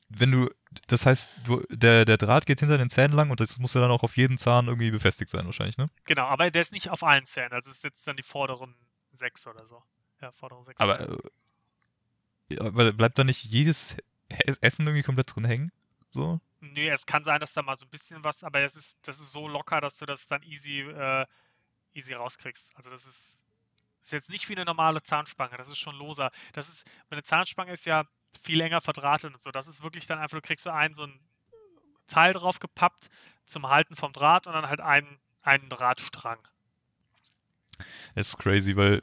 [0.08, 0.48] wenn du,
[0.86, 3.80] das heißt, du, der, der Draht geht hinter den Zähnen lang und das muss ja
[3.80, 5.90] dann auch auf jedem Zahn irgendwie befestigt sein, wahrscheinlich, ne?
[6.06, 7.52] genau, aber der ist nicht auf allen Zähnen.
[7.52, 8.74] Also es ist jetzt dann die vorderen
[9.12, 9.82] sechs oder so.
[10.20, 10.80] Ja, vorderen sechs.
[10.80, 11.00] Aber,
[12.50, 13.96] äh, aber bleibt da nicht jedes
[14.60, 15.72] Essen irgendwie komplett drin hängen?
[16.10, 16.40] So?
[16.60, 19.20] Nee, es kann sein, dass da mal so ein bisschen was, aber das ist, das
[19.20, 21.26] ist so locker, dass du das dann easy, äh,
[21.94, 22.76] easy rauskriegst.
[22.76, 23.48] Also das ist,
[24.02, 26.30] ist jetzt nicht wie eine normale Zahnspange, das ist schon loser.
[26.52, 28.04] Das ist, eine Zahnspange ist ja
[28.42, 29.50] viel enger verdrahtet und so.
[29.50, 31.20] Das ist wirklich dann einfach, du kriegst so einen, so ein
[32.06, 33.08] Teil drauf gepappt
[33.44, 36.38] zum Halten vom Draht und dann halt einen, einen Drahtstrang.
[38.14, 39.02] Das ist crazy, weil,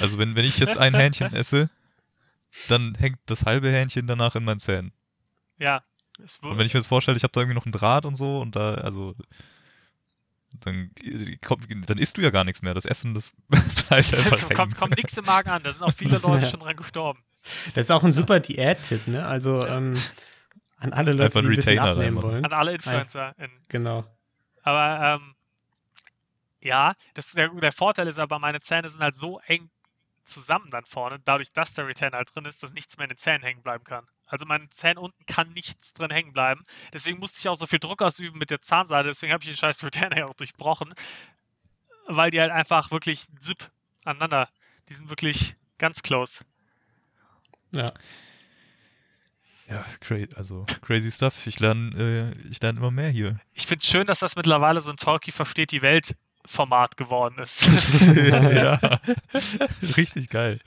[0.00, 1.70] also wenn, wenn ich jetzt ein Hähnchen esse,
[2.68, 4.92] dann hängt das halbe Hähnchen danach in meinen Zähnen.
[5.58, 5.82] Ja.
[6.40, 8.40] Und wenn ich mir das vorstelle, ich habe da irgendwie noch einen Draht und so
[8.40, 9.14] und da, also
[10.60, 10.90] dann,
[11.86, 12.74] dann isst du ja gar nichts mehr.
[12.74, 15.62] Das Essen, das bleibt einfach kommt, kommt nichts im Magen an.
[15.62, 16.46] Da sind auch viele Leute ja.
[16.50, 17.22] schon dran gestorben.
[17.74, 19.24] Das ist auch ein super Diät-Tipp, ne?
[19.24, 19.94] Also ähm,
[20.78, 22.44] an alle Leute, die ein bisschen abnehmen wollen.
[22.44, 23.34] An alle Influencer.
[23.68, 24.04] Genau.
[24.62, 25.34] Aber ähm,
[26.60, 29.70] ja, das, der, der Vorteil ist aber, meine Zähne sind halt so eng
[30.24, 33.16] zusammen dann vorne, dadurch, dass der Retainer halt drin ist, dass nichts mehr in den
[33.16, 34.04] Zähnen hängen bleiben kann.
[34.26, 36.64] Also meinen Zähnen unten kann nichts drin hängen bleiben.
[36.92, 39.08] Deswegen musste ich auch so viel Druck ausüben mit der Zahnseite.
[39.08, 40.94] Deswegen habe ich den scheiß Retainer ja auch durchbrochen.
[42.06, 43.70] Weil die halt einfach wirklich zip
[44.04, 44.48] aneinander.
[44.88, 46.44] Die sind wirklich ganz close.
[47.72, 47.92] Ja.
[49.68, 51.46] Ja, cra also crazy stuff.
[51.46, 53.40] Ich lerne äh, ich lerne immer mehr hier.
[53.52, 57.38] Ich finde es schön, dass das mittlerweile so ein Talkie versteht die Welt Format geworden
[57.40, 57.66] ist.
[58.06, 59.00] ja,
[59.96, 60.60] richtig geil.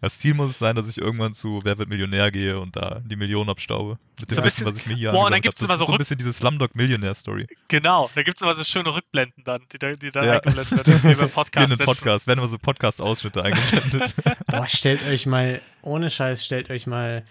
[0.00, 3.00] Das Ziel muss es sein, dass ich irgendwann zu Wer wird Millionär gehe und da
[3.04, 3.98] die Millionen abstaube.
[4.20, 5.98] Mit dem so Wissen, was ich mir hier boah, dann gibt's immer so, so ein
[5.98, 7.46] bisschen diese Slumdog Millionär Story.
[7.68, 10.40] Genau, da gibt es immer so schöne Rückblenden dann, die da, die da ja.
[10.40, 11.72] eingeblendet werden, Podcast.
[11.72, 14.14] In den Podcast werden immer so Podcast-Ausschnitte eingeblendet.
[14.46, 17.24] Boah, stellt euch mal, ohne Scheiß, stellt euch mal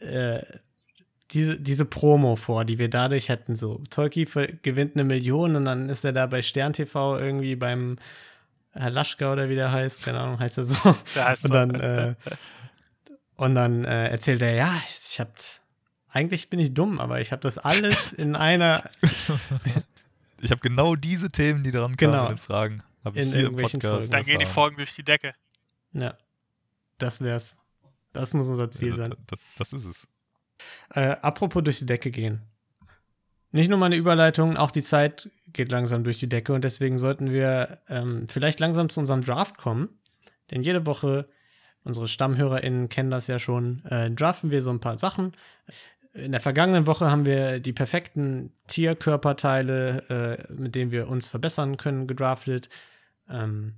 [0.00, 0.40] äh,
[1.32, 3.56] diese, diese Promo vor, die wir dadurch hätten.
[3.56, 4.26] So, Tolki
[4.62, 7.98] gewinnt eine Million und dann ist er da bei Stern TV irgendwie beim
[8.72, 10.76] Herr Laschka oder wie der heißt, keine Ahnung, heißt er so.
[11.14, 12.14] Der heißt und dann, äh,
[13.36, 15.32] und dann äh, erzählt er, ja, ich hab,
[16.08, 18.82] eigentlich bin ich dumm, aber ich habe das alles in einer.
[20.40, 22.18] ich habe genau diese Themen, die daran genau.
[22.18, 22.82] kamen, in Fragen.
[23.04, 24.10] Hab in irgendwelchen Folgen.
[24.10, 25.34] Dann gehen die Folgen durch die Decke.
[25.92, 26.14] Ja,
[26.98, 27.56] das wär's.
[28.12, 29.14] Das muss unser Ziel ja, sein.
[29.28, 30.08] Das, das, ist es.
[30.90, 32.42] Äh, apropos durch die Decke gehen.
[33.52, 37.30] Nicht nur meine Überleitung, auch die Zeit geht langsam durch die Decke und deswegen sollten
[37.30, 39.88] wir ähm, vielleicht langsam zu unserem Draft kommen.
[40.50, 41.28] Denn jede Woche,
[41.84, 45.32] unsere StammhörerInnen kennen das ja schon, äh, draften wir so ein paar Sachen.
[46.12, 51.76] In der vergangenen Woche haben wir die perfekten Tierkörperteile, äh, mit denen wir uns verbessern
[51.76, 52.68] können, gedraftet.
[53.28, 53.74] Ähm,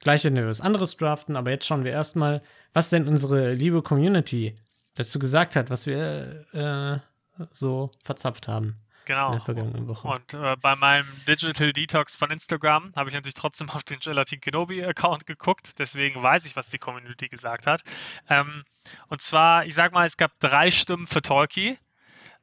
[0.00, 3.82] gleich werden wir was anderes draften, aber jetzt schauen wir erstmal, was denn unsere liebe
[3.82, 4.58] Community
[4.96, 8.76] dazu gesagt hat, was wir äh, so verzapft haben.
[9.06, 9.28] Genau.
[9.28, 10.08] In der vergangenen Woche.
[10.08, 14.40] Und äh, bei meinem Digital Detox von Instagram habe ich natürlich trotzdem auf den Gelatin
[14.40, 15.78] Kenobi Account geguckt.
[15.78, 17.82] Deswegen weiß ich, was die Community gesagt hat.
[18.28, 18.64] Ähm,
[19.08, 21.78] und zwar, ich sag mal, es gab drei Stimmen für Tolki.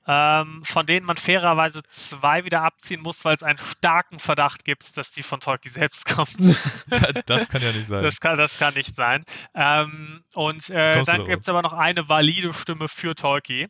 [0.06, 4.98] Ähm, von denen man fairerweise zwei wieder abziehen muss, weil es einen starken Verdacht gibt,
[4.98, 6.58] dass die von Tolki selbst kommen.
[7.26, 8.04] das kann ja nicht sein.
[8.04, 9.24] Das kann, das kann nicht sein.
[9.56, 13.70] Ähm, und äh, dann gibt es aber noch eine valide Stimme für Tolki.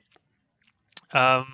[1.11, 1.45] Ähm,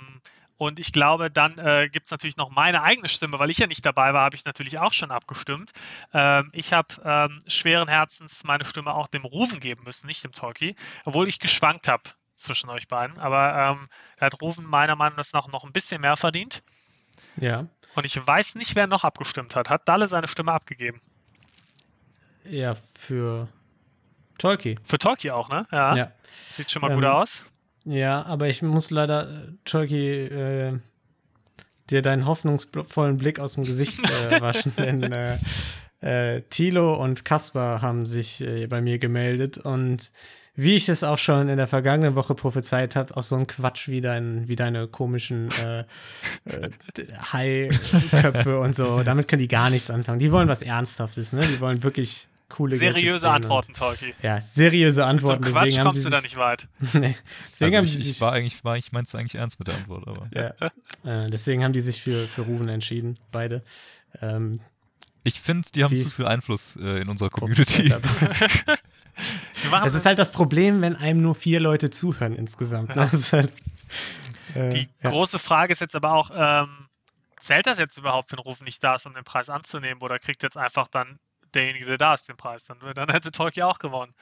[0.59, 3.67] und ich glaube, dann äh, gibt es natürlich noch meine eigene Stimme, weil ich ja
[3.67, 5.71] nicht dabei war, habe ich natürlich auch schon abgestimmt.
[6.13, 10.33] Ähm, ich habe ähm, schweren Herzens meine Stimme auch dem Rufen geben müssen, nicht dem
[10.33, 12.03] Talkie, obwohl ich geschwankt habe
[12.35, 13.17] zwischen euch beiden.
[13.19, 13.89] Aber ähm,
[14.19, 16.61] hat Rufen meiner Meinung nach noch ein bisschen mehr verdient.
[17.37, 17.65] Ja.
[17.95, 19.69] Und ich weiß nicht, wer noch abgestimmt hat.
[19.69, 20.99] Hat Dalle seine Stimme abgegeben?
[22.43, 23.47] Ja, für
[24.37, 24.77] Tolki.
[24.83, 25.65] Für Tolki auch, ne?
[25.71, 25.95] Ja.
[25.95, 26.11] ja.
[26.49, 27.45] Sieht schon mal gut ähm, aus.
[27.89, 29.27] Ja, aber ich muss leider,
[29.65, 30.77] Turkey, äh,
[31.89, 35.37] dir deinen hoffnungsvollen Blick aus dem Gesicht äh, waschen, denn äh,
[36.01, 40.11] äh, Thilo und Kaspar haben sich äh, bei mir gemeldet und
[40.53, 43.87] wie ich es auch schon in der vergangenen Woche prophezeit habe, auch so ein Quatsch
[43.87, 45.79] wie, dein, wie deine komischen äh,
[46.45, 46.69] äh,
[47.33, 49.01] Haiköpfe und so.
[49.03, 50.19] Damit können die gar nichts anfangen.
[50.19, 51.39] Die wollen was Ernsthaftes, ne?
[51.41, 54.13] Die wollen wirklich coole Seriöse Antworten, Talkie.
[54.21, 55.43] Ja, seriöse Antworten.
[55.43, 56.67] Mit so Quatsch kommst du da nicht weit.
[56.93, 57.15] nee.
[57.51, 59.67] Deswegen also haben ich, die sich, ich war eigentlich, war ich meinst eigentlich ernst mit
[59.67, 60.27] der Antwort, aber.
[60.33, 60.53] ja.
[61.03, 63.63] Äh, deswegen haben die sich für, für Ruven entschieden, beide.
[64.21, 64.59] Ähm,
[65.23, 67.93] ich finde, die haben zu viel Einfluss äh, in unserer Community.
[69.85, 72.95] Es ist halt das Problem, wenn einem nur vier Leute zuhören insgesamt.
[72.95, 73.11] Ja.
[73.31, 73.51] Halt,
[74.55, 75.09] äh, die ja.
[75.09, 76.87] große Frage ist jetzt aber auch, ähm,
[77.37, 80.41] zählt das jetzt überhaupt, wenn Rufen nicht da ist, um den Preis anzunehmen, oder kriegt
[80.41, 81.19] jetzt einfach dann
[81.55, 82.65] derjenige, der da ist, den Preis.
[82.65, 84.13] Dann, dann hätte Tolki auch gewonnen.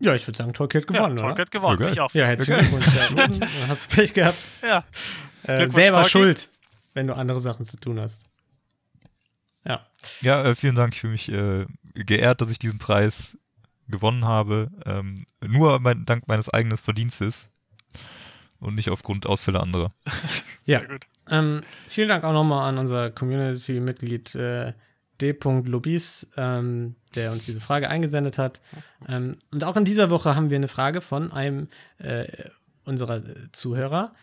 [0.00, 1.92] Ja, ich würde sagen, Tolki hat gewonnen, ja, Tolki hat gewonnen, okay.
[1.92, 2.12] ich auch.
[2.14, 2.86] Ja, herzlichen Glückwunsch.
[2.86, 3.48] Ja.
[3.68, 4.38] hast du Pech gehabt.
[4.62, 4.84] Ja.
[5.42, 6.10] Äh, selber Tolki.
[6.10, 6.50] schuld,
[6.94, 8.24] wenn du andere Sachen zu tun hast.
[9.64, 9.86] Ja.
[10.20, 10.94] Ja, äh, vielen Dank.
[10.94, 13.36] Ich fühle mich äh, geehrt, dass ich diesen Preis
[13.88, 14.70] gewonnen habe.
[14.86, 17.50] Ähm, nur mein, dank meines eigenen Verdienstes
[18.60, 19.92] und nicht aufgrund Ausfälle anderer.
[20.64, 20.84] ja.
[20.84, 21.06] gut.
[21.30, 24.72] Ähm, vielen Dank auch nochmal an unser Community-Mitglied äh,
[25.20, 28.60] d.lobis, ähm, der uns diese Frage eingesendet hat.
[29.08, 32.26] Ähm, und auch in dieser Woche haben wir eine Frage von einem äh,
[32.84, 34.14] unserer Zuhörer,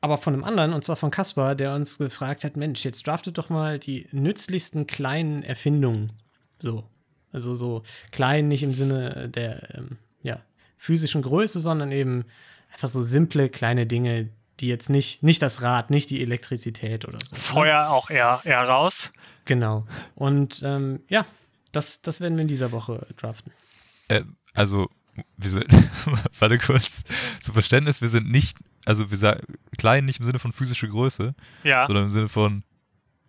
[0.00, 3.38] aber von einem anderen, und zwar von Kaspar, der uns gefragt hat: Mensch, jetzt draftet
[3.38, 6.12] doch mal die nützlichsten kleinen Erfindungen.
[6.58, 6.84] So.
[7.32, 7.82] Also so
[8.12, 10.40] klein, nicht im Sinne der ähm, ja,
[10.78, 12.24] physischen Größe, sondern eben
[12.72, 14.30] einfach so simple kleine Dinge,
[14.60, 17.34] die jetzt nicht, nicht das Rad, nicht die Elektrizität oder so.
[17.34, 17.40] Ne?
[17.40, 19.12] Feuer auch eher, eher raus.
[19.46, 19.86] Genau.
[20.14, 21.24] Und ähm, ja,
[21.72, 23.52] das, das werden wir in dieser Woche draften.
[24.08, 24.24] Äh,
[24.54, 24.90] also,
[25.36, 25.66] wir sind,
[26.38, 27.02] warte kurz,
[27.42, 29.40] zu Verständnis, wir sind nicht, also wir sagen
[29.78, 31.34] klein nicht im Sinne von physische Größe,
[31.64, 31.86] ja.
[31.86, 32.64] sondern im Sinne von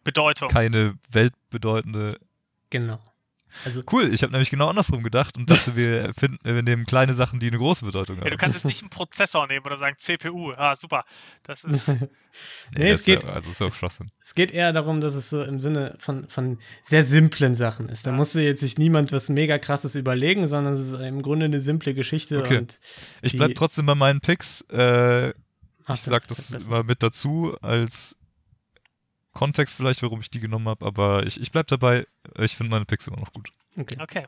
[0.03, 0.49] Bedeutung.
[0.49, 2.19] Keine weltbedeutende.
[2.69, 2.99] Genau.
[3.65, 7.13] Also cool, ich habe nämlich genau andersrum gedacht und dachte, wir finden, wir nehmen kleine
[7.13, 8.25] Sachen, die eine große Bedeutung haben.
[8.25, 10.53] Ja, du kannst jetzt nicht einen Prozessor nehmen oder sagen CPU.
[10.53, 11.05] Ah, super.
[11.43, 11.87] Das ist.
[11.87, 12.07] nee,
[12.75, 13.23] nee es geht.
[13.23, 16.59] Ja, also ist es, es, geht eher darum, dass es so im Sinne von, von
[16.83, 18.05] sehr simplen Sachen ist.
[18.05, 18.15] Da ja.
[18.15, 21.93] musste jetzt sich niemand was mega krasses überlegen, sondern es ist im Grunde eine simple
[21.93, 22.39] Geschichte.
[22.39, 22.59] Okay.
[22.59, 22.79] Und
[23.21, 24.61] ich bleib trotzdem bei meinen Picks.
[24.71, 28.16] Äh, ich sag das, das mal mit dazu als
[29.37, 32.07] Kontext vielleicht, warum ich die genommen habe, aber ich, ich bleibe dabei.
[32.39, 33.51] Ich finde meine Picks immer noch gut.
[33.77, 33.97] Okay.
[34.01, 34.25] okay.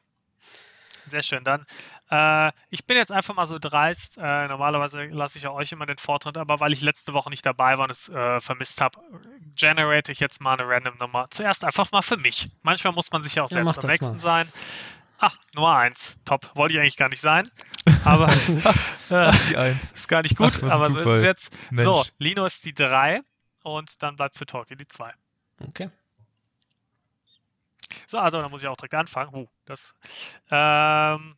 [1.07, 1.43] Sehr schön.
[1.43, 1.66] Dann,
[2.12, 4.20] äh, ich bin jetzt einfach mal so dreist.
[4.20, 7.43] Äh, normalerweise lasse ich ja euch immer den Vortritt, aber weil ich letzte Woche nicht
[7.43, 8.99] dabei war und es äh, vermisst habe,
[9.57, 11.26] generate ich jetzt mal eine random Nummer.
[11.32, 12.51] Zuerst einfach mal für mich.
[12.62, 14.20] Manchmal muss man sich ja auch selbst ja, am nächsten mal.
[14.20, 14.47] sein.
[15.18, 16.20] Ah, Nummer 1.
[16.24, 16.55] Top.
[16.55, 17.49] Wollte ich eigentlich gar nicht sein.
[18.03, 18.28] Aber
[19.10, 19.91] äh, die Eins.
[19.91, 20.62] ist gar nicht gut.
[20.64, 21.72] Ach, aber so ist es jetzt.
[21.72, 21.84] Mensch.
[21.84, 23.22] So, Lino ist die 3
[23.64, 25.14] und dann bleibt für Talkie die 2.
[25.68, 25.89] Okay.
[28.07, 29.34] So, also dann muss ich auch direkt anfangen.
[29.36, 29.95] Uh, das.
[30.49, 31.38] Ähm,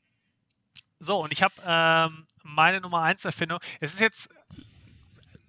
[0.99, 3.59] so, und ich habe ähm, meine Nummer 1 Erfindung.
[3.80, 4.30] Es ist jetzt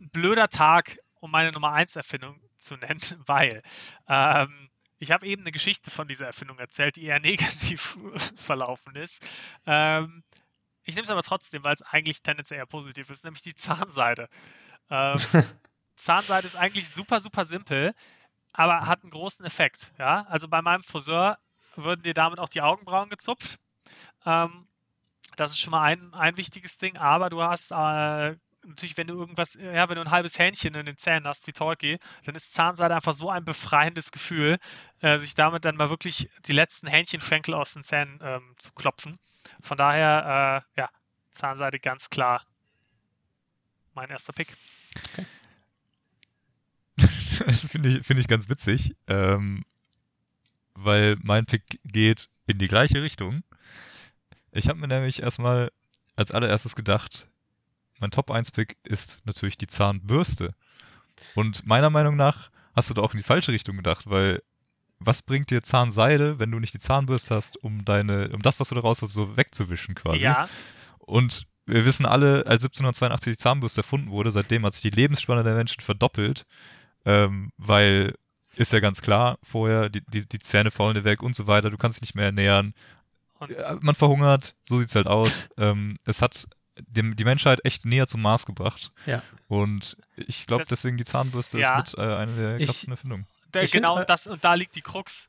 [0.00, 3.62] ein blöder Tag, um meine Nummer 1 Erfindung zu nennen, weil
[4.08, 7.98] ähm, ich habe eben eine Geschichte von dieser Erfindung erzählt, die eher negativ
[8.36, 9.28] verlaufen ist.
[9.66, 10.22] Ähm,
[10.84, 14.28] ich nehme es aber trotzdem, weil es eigentlich tendenziell eher positiv ist, nämlich die Zahnseide.
[14.90, 15.16] Ähm,
[15.96, 17.94] Zahnseide ist eigentlich super, super simpel,
[18.52, 19.92] aber hat einen großen Effekt.
[19.98, 20.22] Ja?
[20.28, 21.38] Also bei meinem Friseur
[21.76, 23.58] würden dir damit auch die Augenbrauen gezupft.
[24.26, 24.66] Ähm,
[25.36, 29.14] das ist schon mal ein, ein wichtiges Ding, aber du hast äh, natürlich, wenn du
[29.14, 32.52] irgendwas, ja, wenn du ein halbes Hähnchen in den Zähnen hast, wie Tolki, dann ist
[32.54, 34.58] Zahnseide einfach so ein befreiendes Gefühl,
[35.00, 39.18] äh, sich damit dann mal wirklich die letzten Hähnchenschenkel aus den Zähnen ähm, zu klopfen.
[39.60, 40.88] Von daher, äh, ja,
[41.30, 42.44] Zahnseide ganz klar
[43.94, 44.56] mein erster Pick.
[45.12, 45.26] Okay.
[47.46, 49.64] das finde ich, find ich ganz witzig, ähm,
[50.74, 53.42] weil mein Pick geht in die gleiche Richtung.
[54.50, 55.70] Ich habe mir nämlich erstmal
[56.16, 57.28] als allererstes gedacht,
[58.00, 60.54] mein Top 1 Pick ist natürlich die Zahnbürste.
[61.34, 64.42] Und meiner Meinung nach hast du da auch in die falsche Richtung gedacht, weil
[64.98, 68.68] was bringt dir Zahnseide, wenn du nicht die Zahnbürste hast, um deine, um das, was
[68.68, 70.20] du daraus hast, so wegzuwischen quasi?
[70.20, 70.48] Ja.
[70.98, 75.42] Und wir wissen alle, als 1782 die Zahnbürste erfunden wurde, seitdem hat sich die Lebensspanne
[75.42, 76.46] der Menschen verdoppelt
[77.04, 78.14] ähm, weil
[78.56, 81.70] ist ja ganz klar, vorher die, die, die Zähne faulen dir weg und so weiter,
[81.70, 82.74] du kannst dich nicht mehr ernähren.
[83.80, 85.48] Man verhungert, so sieht es halt aus.
[85.56, 86.46] ähm, es hat
[86.78, 88.92] die, die, Menschheit echt näher zum Mars gebracht.
[89.06, 89.22] Ja.
[89.48, 91.80] Und ich glaube, deswegen die Zahnbürste ja.
[91.80, 93.26] ist mit äh, einer der krassesten Erfindungen.
[93.52, 95.28] genau, find, das, und da liegt die Krux.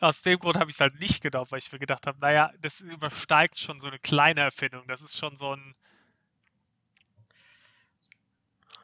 [0.00, 2.52] Aus dem Grund habe ich es halt nicht gedacht, weil ich mir gedacht habe, naja,
[2.60, 4.86] das übersteigt schon so eine kleine Erfindung.
[4.86, 5.74] Das ist schon so ein.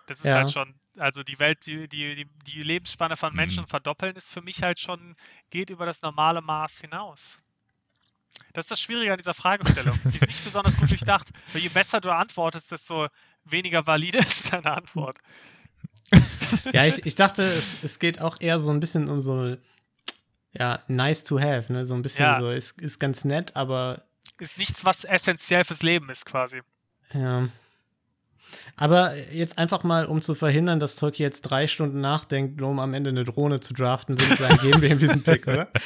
[0.07, 0.37] Das ist ja.
[0.37, 3.69] halt schon also die Welt, die, die, die Lebensspanne von Menschen mhm.
[3.69, 5.15] verdoppeln, ist für mich halt schon,
[5.51, 7.39] geht über das normale Maß hinaus.
[8.53, 9.99] Das ist das Schwierige an dieser Fragestellung.
[10.05, 13.09] Die ist nicht besonders gut durchdacht, weil je besser du antwortest, desto
[13.45, 15.19] weniger valide ist deine Antwort.
[16.73, 19.57] Ja, ich, ich dachte, es, es geht auch eher so ein bisschen um so,
[20.53, 21.87] ja, nice to have, ne?
[21.87, 22.41] So ein bisschen ja.
[22.41, 24.03] so, ist, ist ganz nett, aber.
[24.39, 26.63] Ist nichts, was essentiell fürs Leben ist, quasi.
[27.13, 27.49] Ja.
[28.77, 32.95] Aber jetzt einfach mal, um zu verhindern, dass Tolkien jetzt drei Stunden nachdenkt, um am
[32.95, 35.69] Ende eine Drohne zu draften, würde ich sagen, geben wir ihm diesen Pick, oder?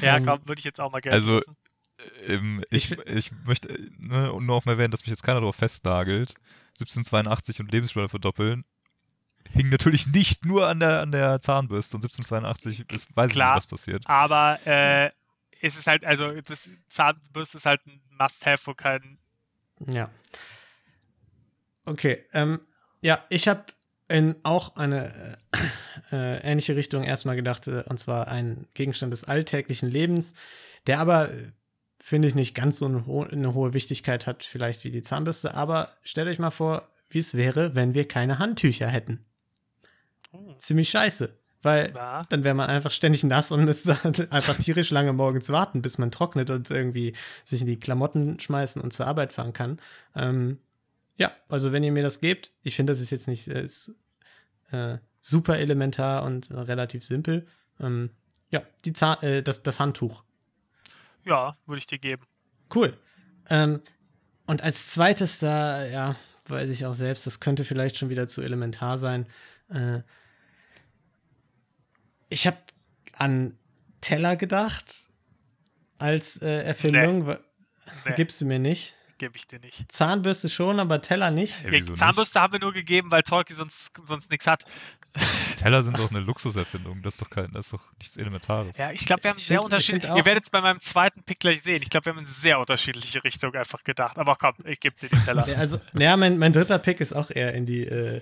[0.00, 1.40] Ja, ähm, komm, würde ich jetzt auch mal gerne Also,
[2.26, 6.34] ähm, ich, ich möchte ne, nur auch mal erwähnen, dass mich jetzt keiner darauf festnagelt.
[6.80, 8.64] 1782 und Lebensspanne verdoppeln
[9.54, 13.64] hing natürlich nicht nur an der, an der Zahnbürste und 1782 ist, weiß Klar, ich
[13.64, 14.02] nicht, was passiert.
[14.06, 15.10] Aber äh,
[15.60, 19.18] es ist halt, also das Zahnbürste ist halt ein Must-Have, wo kein.
[19.86, 20.10] Ja.
[21.86, 22.60] Okay, ähm,
[23.02, 23.64] ja, ich habe
[24.08, 25.36] in auch eine
[26.10, 30.34] äh, äh, ähnliche Richtung erstmal gedacht, äh, und zwar ein Gegenstand des alltäglichen Lebens,
[30.86, 31.52] der aber, äh,
[32.00, 35.54] finde ich, nicht ganz so eine, ho eine, hohe Wichtigkeit hat, vielleicht wie die Zahnbürste,
[35.54, 39.24] aber stellt euch mal vor, wie es wäre, wenn wir keine Handtücher hätten.
[40.32, 40.54] Oh.
[40.58, 41.38] Ziemlich scheiße.
[41.62, 42.24] weil Ja.
[42.28, 45.96] dann wäre man einfach ständig nass und müsste halt einfach tierisch lange morgens warten, bis
[45.96, 47.14] man trocknet und irgendwie
[47.44, 49.80] sich in die Klamotten schmeißen und zur Arbeit fahren kann.
[50.14, 50.58] Ähm,
[51.16, 53.94] ja, also wenn ihr mir das gebt, ich finde, das ist jetzt nicht äh, ist,
[54.70, 57.46] äh, super elementar und äh, relativ simpel.
[57.80, 58.10] Ähm,
[58.50, 60.24] ja, die Zahn, äh, das, das Handtuch.
[61.24, 62.24] Ja, würde ich dir geben.
[62.74, 62.96] Cool.
[63.48, 63.80] Ähm,
[64.46, 66.16] und als zweites da, ja,
[66.48, 69.26] weiß ich auch selbst, das könnte vielleicht schon wieder zu elementar sein.
[69.70, 70.00] Äh,
[72.28, 72.58] ich habe
[73.14, 73.56] an
[74.00, 75.08] Teller gedacht
[75.98, 77.26] als äh, Erfindung.
[77.26, 77.40] Wa-
[78.06, 78.14] Nee.
[78.16, 78.94] Gibst du mir nicht.
[79.18, 79.90] Gebe ich dir nicht.
[79.92, 81.60] Zahnbürste schon, aber Teller nicht.
[81.62, 81.98] Ja, Ja, wieso nicht?
[81.98, 84.64] Zahnbürste haben wir nur gegeben, weil Tolki sonst, sonst nichts hat.
[85.58, 87.00] Teller sind doch eine Luxuserfindung.
[87.02, 88.76] Das ist doch kein, das ist doch nichts Elementares.
[88.76, 90.02] Ja, ich glaube, wir haben Ich sehr find- ich unterschiedlich.
[90.02, 91.80] find auch- Ihr werdet es bei meinem zweiten Pick gleich sehen.
[91.82, 94.18] Ich glaube, wir haben in sehr unterschiedliche Richtungen einfach gedacht.
[94.18, 95.46] Aber komm, ich gebe dir die Teller.
[95.48, 98.20] Ja, also, ja, mein, mein dritter Pick ist auch eher in die äh,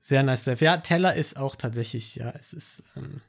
[0.00, 0.60] sehr nice stuff.
[0.60, 3.22] Ja, Teller ist auch tatsächlich, ja, es ist ähm,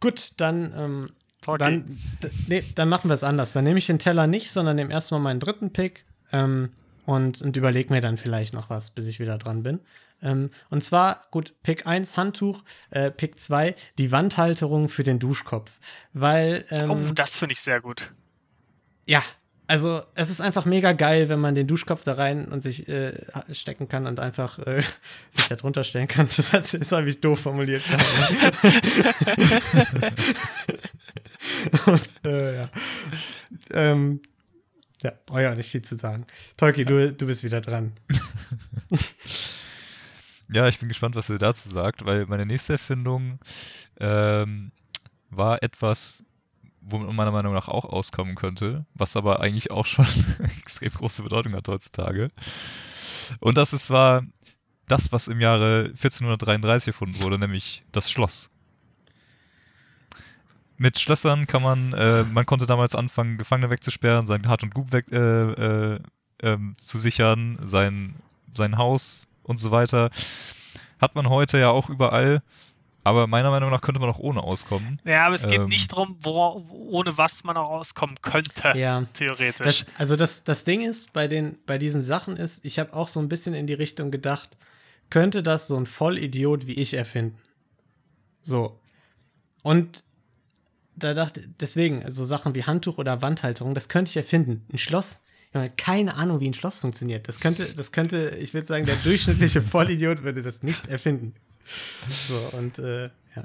[0.00, 1.10] gut, dann ähm,
[1.40, 1.64] Tolki.
[1.64, 1.98] Dann,
[2.48, 3.52] nee, dann machen wir es anders.
[3.52, 6.70] Dann nehme ich den Teller nicht, sondern nehme erstmal meinen dritten Pick ähm,
[7.06, 9.80] und, und überlege mir dann vielleicht noch was, bis ich wieder dran bin.
[10.20, 15.70] Ähm, und zwar, gut, Pick 1 Handtuch, äh, Pick 2 die Wandhalterung für den Duschkopf.
[16.12, 18.12] Weil, ähm, oh, das finde ich sehr gut.
[19.06, 19.22] ja,
[19.70, 23.12] also es ist einfach mega geil, wenn man den Duschkopf da rein und sich äh,
[23.52, 24.82] stecken kann und einfach äh,
[25.30, 26.26] sich da drunter stellen kann.
[26.36, 27.82] Das, hat- das habe ich doof formuliert.
[31.86, 32.70] und, äh, ja.
[33.72, 34.20] Ähm,
[35.02, 36.26] ja, brauche ja auch nicht viel zu sagen.
[36.56, 37.92] Tolki, du, du bist wieder dran.
[40.50, 43.38] Ja, ich bin gespannt, was ihr dazu sagt, weil meine nächste Erfindung
[44.00, 44.72] ähm,
[45.28, 46.24] war etwas,
[46.80, 50.06] womit man meiner Meinung nach auch auskommen könnte, was aber eigentlich auch schon
[50.60, 52.30] extrem große Bedeutung hat heutzutage.
[53.40, 54.24] Und das ist zwar
[54.86, 58.50] das, was im Jahre 1433 erfunden wurde, nämlich das Schloss.
[60.78, 64.92] Mit Schlössern kann man, äh, man konnte damals anfangen, Gefangene wegzusperren, sein Hart und Gut
[64.92, 65.16] weg, äh,
[65.96, 65.98] äh,
[66.42, 68.14] ähm, zu sichern, sein,
[68.54, 70.10] sein Haus und so weiter.
[71.00, 72.42] Hat man heute ja auch überall,
[73.02, 75.00] aber meiner Meinung nach könnte man auch ohne auskommen.
[75.04, 75.66] Ja, aber es geht Ähm.
[75.66, 79.02] nicht darum, wo, ohne was man auch auskommen könnte, Ja.
[79.14, 79.84] theoretisch.
[79.84, 83.08] Das, also das, das Ding ist, bei, den, bei diesen Sachen ist, ich habe auch
[83.08, 84.56] so ein bisschen in die Richtung gedacht,
[85.10, 87.38] könnte das so ein Vollidiot wie ich erfinden?
[88.42, 88.78] So.
[89.62, 90.04] Und
[90.98, 94.64] da dachte deswegen, also Sachen wie Handtuch oder Wandhalterung, das könnte ich erfinden.
[94.72, 95.20] Ein Schloss,
[95.54, 97.26] Junge, keine Ahnung, wie ein Schloss funktioniert.
[97.28, 101.34] Das könnte, das könnte, ich würde sagen, der durchschnittliche Vollidiot würde das nicht erfinden.
[102.28, 103.04] So, und äh,
[103.36, 103.44] ja.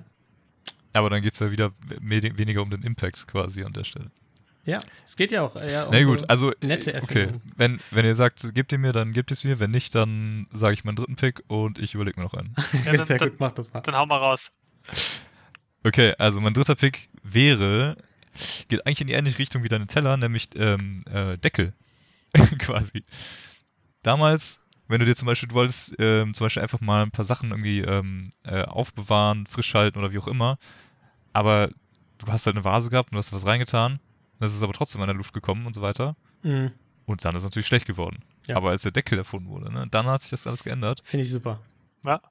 [0.93, 4.11] Aber dann geht es ja wieder weniger um den Impact quasi an der Stelle.
[4.65, 7.27] Ja, es geht ja auch eher um Na so gut, also nette äh, okay,
[7.57, 9.59] wenn, wenn ihr sagt, gebt ihr mir, dann gebt es mir.
[9.59, 12.55] Wenn nicht, dann sage ich meinen dritten Pick und ich überlege mir noch einen.
[12.85, 13.81] Ja, dann- Sehr dann- gut, mach das mal.
[13.81, 14.51] Dann hau mal raus.
[15.83, 17.97] Okay, also mein dritter Pick wäre,
[18.69, 21.73] geht eigentlich in die ähnliche Richtung wie deine Teller, nämlich ähm, äh, Deckel.
[22.59, 23.03] Quasi.
[24.01, 27.25] Damals, wenn du dir zum Beispiel, du wolltest ähm, zum Beispiel einfach mal ein paar
[27.25, 30.57] Sachen irgendwie ähm, äh, aufbewahren, frisch halten oder wie auch immer,
[31.31, 31.69] aber
[32.17, 33.99] du hast halt eine Vase gehabt und du hast was reingetan,
[34.39, 36.15] das ist aber trotzdem an der Luft gekommen und so weiter.
[36.43, 36.71] Mhm.
[37.05, 38.23] Und dann ist es natürlich schlecht geworden.
[38.47, 38.55] Ja.
[38.55, 41.01] Aber als der Deckel erfunden wurde, ne, dann hat sich das alles geändert.
[41.03, 41.59] Finde ich super.
[42.05, 42.21] Ja.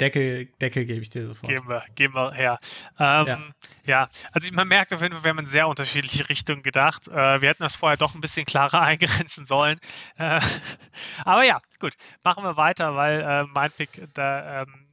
[0.00, 1.50] Deckel, Deckel gebe ich dir sofort.
[1.50, 2.58] Geben wir, geben wir her.
[2.98, 3.38] Ähm, Ja.
[3.84, 4.08] ja.
[4.32, 7.08] also man merkt auf jeden Fall, wir haben in sehr unterschiedliche Richtungen gedacht.
[7.08, 9.78] Äh, wir hätten das vorher doch ein bisschen klarer eingrenzen sollen.
[10.16, 10.40] Äh,
[11.24, 11.94] aber ja, gut,
[12.24, 14.86] machen wir weiter, weil äh, mein Pick, da, ähm,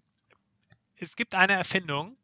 [0.97, 2.17] es gibt eine Erfindung,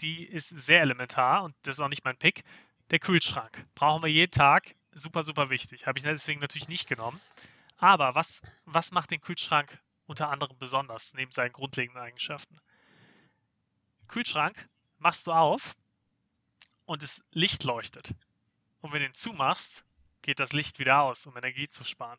[0.00, 2.44] die ist sehr elementar und das ist auch nicht mein Pick.
[2.90, 3.62] Der Kühlschrank.
[3.74, 4.74] Brauchen wir jeden Tag.
[4.92, 5.86] Super, super wichtig.
[5.86, 7.18] Habe ich deswegen natürlich nicht genommen.
[7.78, 12.56] Aber was, was macht den Kühlschrank unter anderem besonders, neben seinen grundlegenden Eigenschaften?
[14.08, 15.74] Kühlschrank machst du auf
[16.84, 18.14] und das Licht leuchtet.
[18.80, 19.84] Und wenn du ihn zumachst,
[20.22, 22.18] geht das Licht wieder aus, um Energie zu sparen.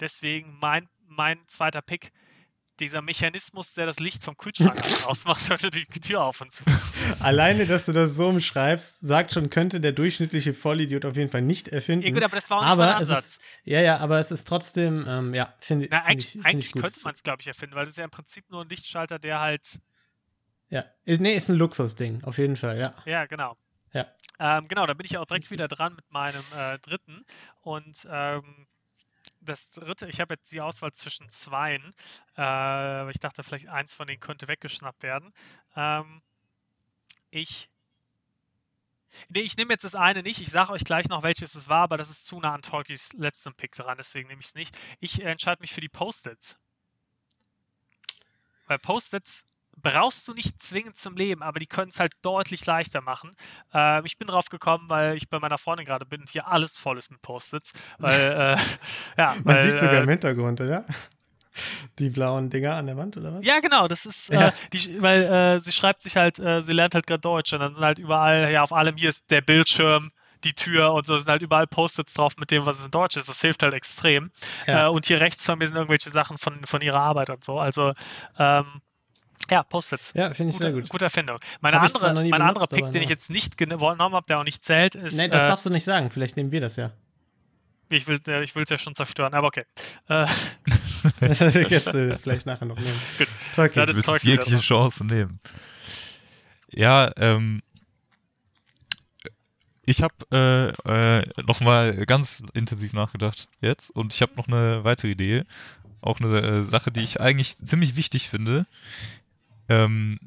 [0.00, 2.12] Deswegen mein, mein zweiter Pick,
[2.80, 6.64] dieser Mechanismus, der das Licht vom Kühlschrank ausmacht, du die Tür auf und zu.
[7.20, 11.42] Alleine, dass du das so umschreibst, sagt schon, könnte der durchschnittliche Vollidiot auf jeden Fall
[11.42, 12.06] nicht erfinden.
[12.06, 13.26] Ja gut, aber das war auch nicht aber es Ansatz.
[13.26, 16.66] ist, ja, ja, aber es ist trotzdem, ähm, ja, finde find eigentlich ich, find eigentlich
[16.66, 16.82] ich gut.
[16.82, 19.18] könnte man es, glaube ich, erfinden, weil das ist ja im Prinzip nur ein Lichtschalter,
[19.18, 19.80] der halt
[20.68, 22.92] Ja, ist, nee, ist ein Luxusding, auf jeden Fall, ja.
[23.04, 23.56] Ja, genau.
[23.92, 24.06] Ja.
[24.38, 27.24] Ähm, genau, da bin ich auch direkt wieder dran mit meinem äh, dritten.
[27.62, 28.66] Und ähm,
[29.46, 31.94] das dritte, ich habe jetzt die Auswahl zwischen zweien.
[32.36, 35.32] Äh, aber ich dachte, vielleicht eins von denen könnte weggeschnappt werden.
[35.74, 36.22] Ähm,
[37.30, 37.70] ich.
[39.28, 40.40] Nee, ich nehme jetzt das eine nicht.
[40.40, 43.12] Ich sage euch gleich noch, welches es war, aber das ist zu nah an Tolkis
[43.14, 44.76] letztem Pick dran, deswegen nehme ich es nicht.
[45.00, 46.58] Ich äh, entscheide mich für die Post-its.
[48.66, 49.44] Weil Post-its
[49.82, 53.30] brauchst du nicht zwingend zum Leben, aber die können es halt deutlich leichter machen.
[53.72, 56.78] Ähm, ich bin drauf gekommen, weil ich bei meiner Freundin gerade bin und hier alles
[56.78, 57.72] voll ist mit Post-its.
[57.98, 58.20] Weil,
[58.56, 58.60] äh,
[59.20, 60.84] ja, Man sieht sogar äh, im Hintergrund, oder?
[61.98, 63.46] Die blauen Dinger an der Wand, oder was?
[63.46, 64.48] Ja, genau, das ist, Ja.
[64.48, 67.60] äh, die, weil äh, sie schreibt sich halt, äh, sie lernt halt gerade Deutsch und
[67.60, 70.10] dann sind halt überall, ja, auf allem hier ist der Bildschirm,
[70.44, 73.16] die Tür und so sind halt überall Post-its drauf mit dem, was es in Deutsch
[73.16, 73.30] ist.
[73.30, 74.30] Das hilft halt extrem.
[74.66, 74.86] Ja.
[74.86, 77.58] Äh, und hier rechts von mir sind irgendwelche Sachen von, von ihrer Arbeit und so.
[77.58, 77.94] Also,
[78.38, 78.82] ähm,
[79.50, 80.12] ja, Post-its.
[80.14, 80.90] Ja, finde ich sehr Gute, gut.
[80.90, 81.38] gute Erfindung.
[81.60, 84.26] Meine Hab ich andere, mein benutzt, anderer Pick, aber den ich jetzt nicht genommen habe,
[84.26, 85.16] der auch nicht zählt, ist.
[85.16, 86.10] Nee, das äh, darfst du nicht sagen.
[86.10, 86.92] Vielleicht nehmen wir das ja.
[87.88, 89.64] ich will es ich will's ja schon zerstören, aber okay.
[90.08, 90.26] Äh,
[91.20, 91.40] Jetzt
[91.94, 93.00] äh, vielleicht nachher noch nehmen.
[93.18, 93.28] Gut.
[93.54, 93.86] Tolkien.
[93.86, 94.58] Das Zeug wieder jegliche.
[94.58, 95.40] Chance nehmen.
[96.70, 97.62] Ja, ähm,
[99.84, 105.12] ich habe äh, äh, nochmal ganz intensiv nachgedacht jetzt und ich habe noch eine weitere
[105.12, 105.44] Idee.
[106.02, 108.66] Auch eine äh, Sache, die ich eigentlich ziemlich wichtig finde.
[109.68, 110.18] Ähm,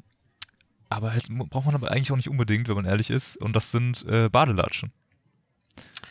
[0.90, 3.36] aber halt braucht man aber eigentlich auch nicht unbedingt, wenn man ehrlich ist.
[3.36, 4.92] Und das sind äh, Badelatschen.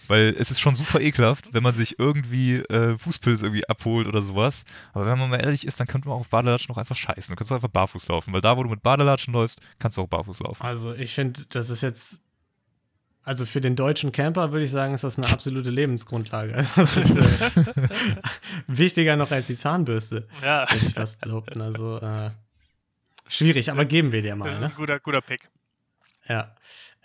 [0.07, 4.23] Weil es ist schon super ekelhaft, wenn man sich irgendwie äh, Fußpilz irgendwie abholt oder
[4.23, 4.63] sowas.
[4.93, 7.31] Aber wenn man mal ehrlich ist, dann könnte man auch auf Badelatschen auch einfach scheißen.
[7.31, 8.33] Du kannst auch einfach barfuß laufen.
[8.33, 10.63] Weil da, wo du mit Badelatschen läufst, kannst du auch barfuß laufen.
[10.63, 12.23] Also ich finde, das ist jetzt,
[13.21, 16.55] also für den deutschen Camper würde ich sagen, ist das eine absolute Lebensgrundlage.
[16.55, 17.51] Also das ist äh,
[18.67, 21.61] wichtiger noch als die Zahnbürste, ja, würde ich fast behaupten.
[21.61, 22.31] Also äh,
[23.29, 24.49] schwierig, aber geben wir dir das mal.
[24.49, 24.65] ist Ne?
[24.67, 25.41] ein guter, guter Pick.
[26.27, 26.55] Ja.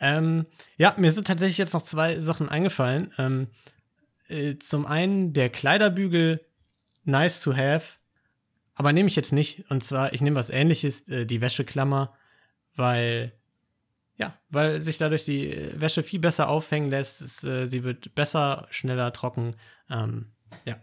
[0.01, 0.47] Ähm,
[0.77, 3.13] ja, mir sind tatsächlich jetzt noch zwei Sachen eingefallen.
[3.19, 3.49] Ähm,
[4.29, 6.45] äh, zum einen der Kleiderbügel,
[7.05, 7.99] nice to have,
[8.75, 9.71] aber nehme ich jetzt nicht.
[9.71, 12.15] Und zwar, ich nehme was ähnliches, äh, die Wäscheklammer,
[12.75, 13.33] weil,
[14.17, 17.21] ja, weil sich dadurch die äh, Wäsche viel besser aufhängen lässt.
[17.21, 19.55] Es, äh, sie wird besser, schneller trocken.
[19.89, 20.33] Ähm,
[20.65, 20.77] ja.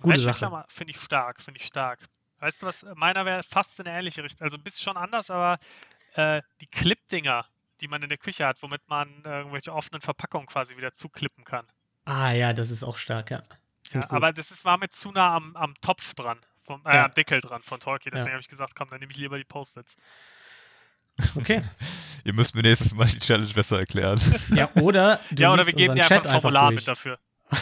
[0.00, 0.24] Gute.
[0.24, 2.00] Wäscheklammer finde ich stark, finde ich stark.
[2.42, 4.42] Weißt du was, meiner wäre fast in eine ähnliche Richtung.
[4.44, 5.58] Also ein bisschen schon anders, aber
[6.14, 7.46] äh, die Clip-Dinger,
[7.80, 11.44] die man in der Küche hat, womit man äh, irgendwelche offenen Verpackungen quasi wieder zuklippen
[11.44, 11.64] kann.
[12.04, 13.44] Ah ja, das ist auch stark, ja.
[13.92, 17.04] Ja, aber das ist, war mir zu nah am, am Topf dran, vom, äh, Ja.
[17.04, 18.10] am Deckel dran von Tolkien.
[18.10, 18.32] Deswegen Ja.
[18.34, 19.94] habe ich gesagt, komm, dann nehme ich lieber die Post-its.
[21.36, 21.62] Okay.
[22.24, 24.20] Ihr müsst mir nächstes Mal die Challenge besser erklären.
[24.48, 26.80] Ja, oder du ja, oder wir geben dir einfach ein Formular durch.
[26.80, 27.20] mit dafür.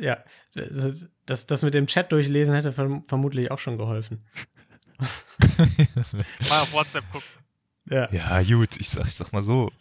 [0.00, 0.16] Ja,
[1.26, 4.24] das, das mit dem Chat durchlesen hätte verm vermutlich auch schon geholfen.
[6.48, 7.28] Mal auf WhatsApp gucken.
[7.90, 8.10] Ja.
[8.12, 9.72] ja, gut, ich sag, ich sag mal so.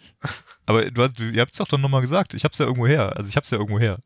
[0.65, 2.33] Aber du, hast- du, ihr habt es doch dann nochmal gesagt.
[2.33, 3.15] Ich hab's ja irgendwo her.
[3.17, 3.99] Also ich hab's ja irgendwo her.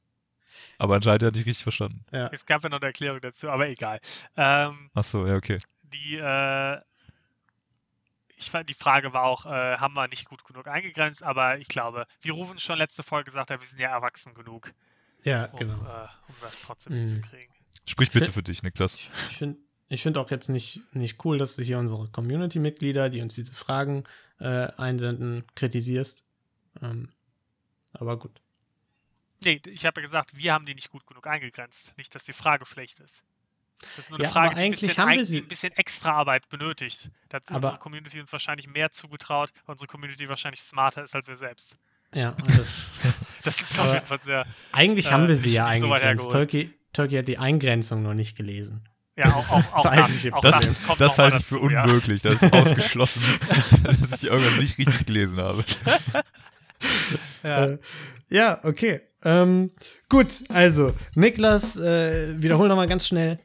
[0.79, 2.03] Aber anscheinend hat nicht richtig verstanden.
[2.11, 2.27] ja.
[2.31, 3.99] Es gab ja noch eine Erklärung dazu, aber egal.
[4.35, 5.59] Ähm, Ach so, ja, okay.
[5.83, 6.77] die, äh,
[8.37, 11.67] ich fand, die Frage war auch, äh, haben wir nicht gut genug eingegrenzt, aber ich
[11.67, 14.73] glaube, wie Rufen schon letzte Folge gesagt hat, wir sind ja erwachsen genug,
[15.23, 15.73] Ja, um, genau.
[15.73, 17.07] äh, um das trotzdem Mhm.
[17.07, 17.53] hinzukriegen.
[17.85, 18.95] Sprich bitte für dich, Niklas.
[18.95, 19.59] Ich, ich finde
[19.89, 23.53] ich find auch jetzt nicht, nicht cool, dass du hier unsere Community-Mitglieder, die uns diese
[23.53, 24.03] Fragen
[24.39, 24.45] äh,
[24.77, 26.23] einsenden, kritisierst.
[26.81, 27.09] Ähm,
[27.93, 28.39] aber gut.
[29.43, 31.97] Nee, ich habe ja gesagt, wir haben die nicht gut genug eingegrenzt.
[31.97, 33.23] Nicht, dass die Frage schlecht ist.
[33.95, 35.47] Das ist nur eine Ja, Frage, die ein, eigentlich bisschen, haben wir sie- die ein
[35.49, 37.09] bisschen extra Arbeit benötigt.
[37.29, 41.15] Da hat Aber- unsere Community uns wahrscheinlich mehr zugetraut, weil unsere Community wahrscheinlich smarter ist
[41.15, 41.77] als wir selbst.
[42.13, 42.67] Ja, und das,
[43.43, 44.45] Das ist auf jeden Fall sehr.
[44.71, 46.23] eigentlich Äh, haben wir sie nicht- ja nicht so eingegrenzt.
[46.25, 46.51] hergeholt.
[46.51, 48.83] Tolki, Tolki hat die Eingrenzung noch nicht gelesen.
[49.17, 51.69] Ja, auch, auch, auch Das das, auch Das, das kommt das halte ich für dazu,
[51.69, 51.83] ja.
[51.83, 52.21] unmöglich.
[52.21, 53.21] Das ist ausgeschlossen,
[53.83, 55.63] dass ich irgendwas nicht richtig gelesen habe.
[57.43, 57.65] Ja.
[57.65, 57.77] Äh,
[58.29, 59.01] ja, okay.
[59.23, 59.71] Ähm,
[60.09, 63.37] gut, also, Niklas, äh, wiederhol nochmal ganz schnell,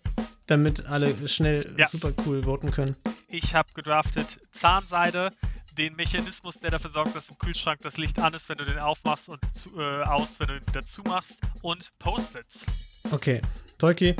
[0.46, 1.86] damit alle schnell Ja.
[1.86, 2.94] super cool voten können.
[3.28, 5.32] Ich habe gedraftet Zahnseide,
[5.76, 8.78] den Mechanismus, der dafür sorgt, dass im Kühlschrank das Licht an ist, wenn du den
[8.78, 11.40] aufmachst und zu, äh, aus, wenn du ihn wieder zumachst.
[11.62, 12.66] Und Post-its.
[13.10, 13.40] Okay,
[13.78, 14.16] Tolki,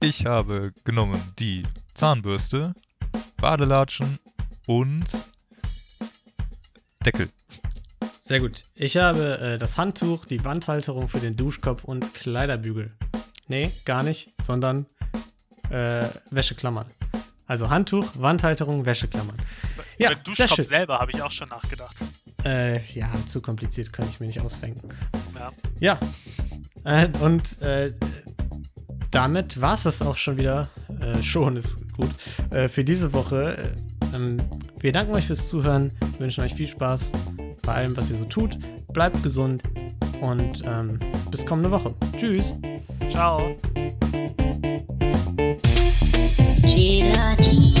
[0.00, 1.62] Ich habe genommen die
[1.94, 2.74] Zahnbürste,
[3.36, 4.18] Badelatschen
[4.66, 5.04] und
[7.04, 7.28] Deckel.
[8.18, 8.62] sehr gut.
[8.74, 12.92] Ich habe äh, das Handtuch, die Wandhalterung für den Duschkopf und Kleiderbügel.
[13.48, 14.86] Nee, gar nicht, sondern
[15.70, 16.86] äh, Wäscheklammern.
[17.46, 19.36] Also Handtuch, Wandhalterung, Wäscheklammern.
[19.98, 20.64] Ja, Über Duschkopf schön.
[20.64, 21.96] selber habe ich auch schon nachgedacht.
[22.44, 24.88] Äh, ja, zu kompliziert könnte ich mir nicht ausdenken.
[25.34, 25.52] Ja.
[25.80, 26.00] Ja.
[26.84, 27.92] Äh, und äh,
[29.10, 30.70] damit war es das auch schon wieder.
[31.00, 32.10] Äh, schon ist gut.
[32.50, 33.56] Äh, für diese Woche.
[33.56, 34.42] Äh, ähm,
[34.80, 35.92] wir danken euch fürs Zuhören.
[36.18, 37.12] wünschen euch viel Spaß
[37.62, 38.58] bei allem, was ihr so tut.
[38.92, 39.62] Bleibt gesund
[40.20, 40.98] und ähm,
[41.30, 41.94] bis kommende Woche.
[42.18, 42.54] Tschüss.
[43.10, 43.56] Ciao.
[47.02, 47.71] Tirati.